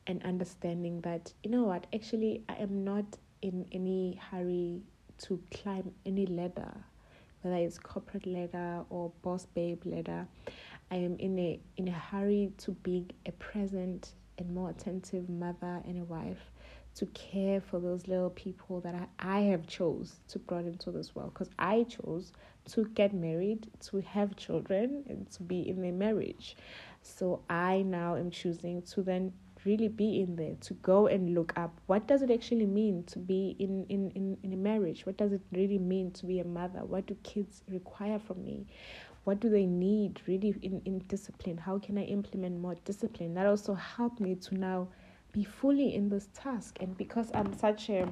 and 0.08 0.24
understanding 0.24 1.02
that 1.02 1.34
you 1.44 1.52
know 1.52 1.64
what, 1.64 1.86
actually, 1.94 2.44
I 2.50 2.56
am 2.56 2.84
not 2.84 3.06
in 3.42 3.66
any 3.72 4.20
hurry 4.32 4.82
to 5.23 5.41
climb 5.52 5.91
any 6.06 6.26
ladder, 6.26 6.73
whether 7.41 7.58
it's 7.58 7.78
corporate 7.78 8.26
ladder 8.26 8.84
or 8.89 9.12
boss 9.21 9.45
babe 9.45 9.82
ladder. 9.86 10.28
I 10.91 10.95
am 10.97 11.17
in 11.17 11.39
a 11.39 11.60
in 11.78 11.88
a 11.88 11.91
hurry 11.91 12.52
to 12.60 12.71
be 12.71 13.08
a 13.26 13.32
present 13.34 14.13
and 14.38 14.54
more 14.54 14.69
attentive 14.69 15.30
mother 15.30 15.82
and 15.86 16.02
a 16.02 16.04
wife 16.04 16.52
to 16.95 17.06
care 17.08 17.60
for 17.60 17.80
those 17.80 18.08
little 18.08 18.30
people 18.30 18.80
that 18.82 18.93
I, 19.19 19.38
I 19.38 19.39
have 19.41 19.65
chose 19.65 20.19
to 20.30 20.39
brought 20.39 20.65
into 20.65 20.91
this 20.91 21.15
world 21.15 21.34
because 21.34 21.49
I 21.58 21.84
chose 21.84 22.32
to 22.71 22.86
get 22.93 23.13
married, 23.13 23.67
to 23.88 24.02
have 24.02 24.36
children, 24.36 25.04
and 25.10 25.30
to 25.32 25.43
be 25.43 25.67
in 25.67 25.84
a 25.84 25.91
marriage. 25.91 26.56
So 27.02 27.41
I 27.49 27.82
now 27.82 28.15
am 28.15 28.30
choosing 28.30 28.84
to 28.84 29.02
then 29.02 29.34
really 29.65 29.88
be 29.88 30.21
in 30.21 30.36
there 30.36 30.56
to 30.62 30.73
go 30.76 31.08
and 31.08 31.34
look 31.34 31.54
up. 31.58 31.80
What 31.88 32.08
does 32.08 32.21
it 32.21 32.32
actually 32.32 32.65
mean 32.65 33.04
to 33.06 33.19
be 33.19 33.56
in, 33.60 33.85
in, 33.90 34.12
in, 34.12 34.38
in 34.44 34.54
a 34.54 34.58
marriage? 34.58 35.06
What 35.06 35.17
does 35.17 35.31
it 35.31 35.42
really 35.52 35.77
mean 35.77 36.12
to 36.12 36.25
be 36.25 36.40
a 36.40 36.44
mother? 36.44 36.83
What 36.83 37.06
do 37.06 37.15
kids 37.23 37.63
require 37.69 38.19
from 38.19 38.44
me? 38.44 38.65
What 39.23 39.40
do 39.40 39.50
they 39.50 39.65
need 39.65 40.21
really 40.27 40.56
in, 40.62 40.81
in 40.85 41.00
discipline? 41.08 41.58
How 41.58 41.79
can 41.79 41.98
i 41.98 42.04
implement 42.04 42.60
more 42.60 42.75
discipline? 42.83 43.33
That 43.33 43.46
also 43.46 43.73
helped 43.73 44.19
me 44.19 44.35
to 44.35 44.56
now 44.56 44.88
be 45.31 45.44
fully 45.44 45.96
in 45.96 46.10
this 46.10 46.27
task. 46.33 46.77
And 46.81 46.98
because 46.98 47.31
i'm 47.33 47.58
such 47.58 47.90
a 47.90 48.08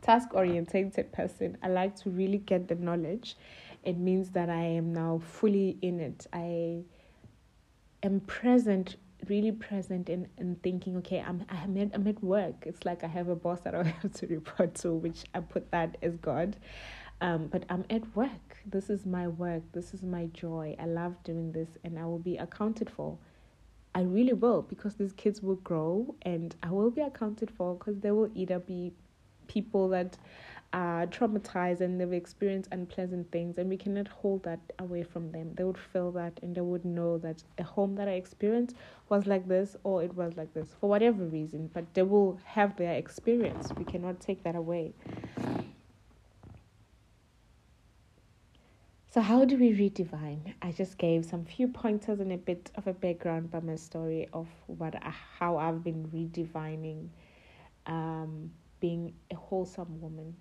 task 0.00 0.32
orientated 0.32 1.12
person 1.12 1.58
i 1.62 1.68
like 1.68 1.96
to 1.96 2.10
really 2.10 2.38
get 2.38 2.68
the 2.68 2.76
knowledge. 2.76 3.36
It 3.82 3.98
means 3.98 4.30
that 4.30 4.48
i 4.48 4.62
am 4.62 4.92
now 4.92 5.20
fully 5.24 5.76
in 5.82 6.00
it. 6.00 6.26
I 6.32 6.84
am 8.02 8.20
present 8.20 8.96
really 9.28 9.52
present 9.52 10.08
and, 10.08 10.28
in 10.38 10.56
thinking, 10.56 10.96
okay, 10.98 11.20
I'm 11.26 11.44
I'm 11.48 11.76
at, 11.76 11.90
I'm 11.94 12.06
at 12.06 12.22
work. 12.22 12.64
It's 12.66 12.84
like 12.84 13.04
I 13.04 13.08
have 13.08 13.28
a 13.28 13.36
boss 13.36 13.60
that 13.60 13.74
I 13.74 13.82
have 14.02 14.12
to 14.14 14.26
report 14.26 14.74
to, 14.76 14.92
which 14.92 15.24
I 15.34 15.40
put 15.40 15.70
that 15.70 15.96
as 16.02 16.16
God. 16.16 16.56
Um, 17.20 17.46
but 17.46 17.64
I'm 17.68 17.84
at 17.90 18.14
work. 18.16 18.58
This 18.66 18.90
is 18.90 19.06
my 19.06 19.28
work. 19.28 19.62
This 19.72 19.94
is 19.94 20.02
my 20.02 20.26
joy. 20.26 20.76
I 20.78 20.86
love 20.86 21.14
doing 21.22 21.52
this, 21.52 21.68
and 21.84 21.98
I 21.98 22.04
will 22.04 22.18
be 22.18 22.36
accounted 22.36 22.90
for 22.90 23.18
I 23.94 24.02
really 24.02 24.32
will 24.32 24.62
because 24.62 24.96
these 24.96 25.12
kids 25.12 25.40
will 25.40 25.56
grow 25.56 26.14
and 26.22 26.54
I 26.62 26.70
will 26.70 26.90
be 26.90 27.00
accounted 27.00 27.50
for 27.50 27.74
because 27.74 28.00
they 28.00 28.10
will 28.10 28.30
either 28.34 28.58
be 28.58 28.92
people 29.46 29.88
that 29.90 30.18
are 30.74 31.06
traumatized 31.06 31.80
and 31.80 32.00
they've 32.00 32.12
experienced 32.12 32.68
unpleasant 32.72 33.30
things 33.30 33.58
and 33.58 33.68
we 33.68 33.76
cannot 33.76 34.08
hold 34.08 34.42
that 34.42 34.58
away 34.80 35.04
from 35.04 35.30
them. 35.30 35.54
They 35.54 35.62
would 35.62 35.78
feel 35.78 36.10
that 36.12 36.40
and 36.42 36.52
they 36.52 36.60
would 36.60 36.84
know 36.84 37.16
that 37.18 37.44
the 37.56 37.62
home 37.62 37.94
that 37.94 38.08
i 38.08 38.12
experienced 38.12 38.74
was 39.08 39.24
like 39.24 39.46
this 39.46 39.76
or 39.84 40.02
it 40.02 40.16
was 40.16 40.36
like 40.36 40.52
this 40.52 40.74
for 40.80 40.90
whatever 40.90 41.24
reason. 41.24 41.70
But 41.72 41.94
they 41.94 42.02
will 42.02 42.40
have 42.44 42.76
their 42.76 42.94
experience. 42.94 43.72
We 43.78 43.84
cannot 43.84 44.18
take 44.18 44.42
that 44.42 44.56
away. 44.56 44.94
So 49.10 49.20
how 49.20 49.44
do 49.44 49.56
we 49.56 49.70
redivine 49.72 50.54
i 50.60 50.72
just 50.72 50.98
gave 50.98 51.24
some 51.24 51.44
few 51.44 51.68
pointers 51.68 52.18
and 52.18 52.32
a 52.32 52.36
bit 52.36 52.72
of 52.74 52.88
a 52.88 52.92
background 52.92 53.48
by 53.48 53.60
my 53.60 53.76
story 53.76 54.28
of 54.32 54.48
what 54.66 54.96
how 55.38 55.56
i've 55.56 55.84
been 55.84 56.04
redivining 56.12 57.06
um, 57.86 58.50
being 58.80 59.14
a 59.30 59.36
wholesome 59.36 60.00
woman 60.00 60.34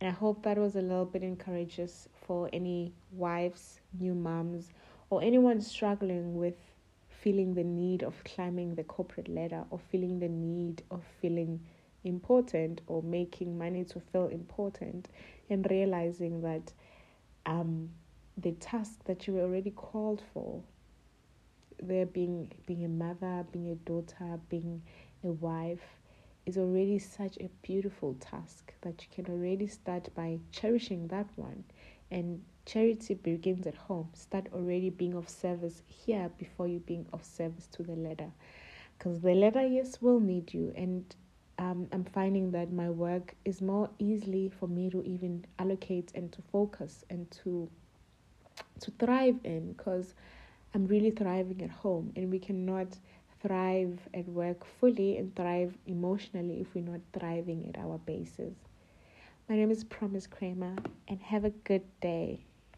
and 0.00 0.08
I 0.08 0.12
hope 0.12 0.42
that 0.44 0.58
was 0.58 0.76
a 0.76 0.82
little 0.82 1.04
bit 1.04 1.22
encourageous 1.22 2.08
for 2.26 2.48
any 2.52 2.92
wives, 3.12 3.80
new 3.98 4.14
moms, 4.14 4.70
or 5.10 5.22
anyone 5.22 5.60
struggling 5.60 6.36
with 6.36 6.54
feeling 7.08 7.54
the 7.54 7.64
need 7.64 8.02
of 8.02 8.22
climbing 8.24 8.74
the 8.74 8.84
corporate 8.84 9.28
ladder 9.28 9.64
or 9.70 9.78
feeling 9.90 10.20
the 10.20 10.28
need 10.28 10.82
of 10.90 11.02
feeling 11.20 11.60
important 12.04 12.80
or 12.86 13.02
making 13.02 13.58
money 13.58 13.84
to 13.84 14.00
feel 14.00 14.28
important 14.28 15.08
and 15.50 15.66
realizing 15.70 16.42
that 16.42 16.72
um, 17.46 17.90
the 18.36 18.52
task 18.52 19.04
that 19.04 19.26
you 19.26 19.34
were 19.34 19.42
already 19.42 19.70
called 19.70 20.22
for 20.32 20.62
there 21.82 22.06
being 22.06 22.50
being 22.66 22.84
a 22.84 22.88
mother 22.88 23.44
being 23.52 23.70
a 23.70 23.74
daughter 23.74 24.38
being 24.48 24.82
a 25.24 25.28
wife 25.28 25.97
is 26.48 26.56
already 26.56 26.98
such 26.98 27.36
a 27.36 27.50
beautiful 27.60 28.14
task 28.14 28.72
that 28.80 29.02
you 29.02 29.08
can 29.14 29.30
already 29.32 29.66
start 29.66 30.08
by 30.14 30.38
cherishing 30.50 31.06
that 31.08 31.26
one. 31.36 31.62
And 32.10 32.42
charity 32.64 33.14
begins 33.14 33.66
at 33.66 33.74
home. 33.74 34.08
Start 34.14 34.48
already 34.54 34.88
being 34.88 35.14
of 35.14 35.28
service 35.28 35.82
here 35.86 36.30
before 36.38 36.66
you 36.66 36.78
being 36.80 37.04
of 37.12 37.22
service 37.22 37.66
to 37.72 37.82
the 37.82 37.94
ladder. 37.94 38.30
Because 38.96 39.20
the 39.20 39.34
ladder, 39.34 39.66
yes, 39.66 40.00
will 40.00 40.20
need 40.20 40.54
you. 40.54 40.72
And 40.74 41.04
um, 41.58 41.86
I'm 41.92 42.04
finding 42.04 42.50
that 42.52 42.72
my 42.72 42.88
work 42.88 43.34
is 43.44 43.60
more 43.60 43.90
easily 43.98 44.48
for 44.48 44.68
me 44.68 44.88
to 44.88 45.02
even 45.02 45.44
allocate 45.58 46.12
and 46.14 46.32
to 46.32 46.42
focus 46.50 47.04
and 47.10 47.30
to 47.42 47.68
to 48.80 48.90
thrive 48.92 49.36
in 49.44 49.72
because 49.72 50.14
I'm 50.74 50.86
really 50.86 51.10
thriving 51.10 51.62
at 51.62 51.70
home 51.70 52.12
and 52.16 52.30
we 52.30 52.38
cannot 52.38 52.96
thrive 53.40 53.98
at 54.14 54.26
work 54.28 54.64
fully 54.64 55.16
and 55.16 55.34
thrive 55.34 55.76
emotionally 55.86 56.60
if 56.60 56.74
we're 56.74 56.84
not 56.84 57.00
thriving 57.12 57.68
at 57.68 57.80
our 57.80 57.98
bases. 57.98 58.54
My 59.48 59.56
name 59.56 59.70
is 59.70 59.84
Promise 59.84 60.26
Kramer, 60.26 60.76
and 61.08 61.20
have 61.22 61.44
a 61.44 61.50
good 61.50 61.84
day. 62.00 62.44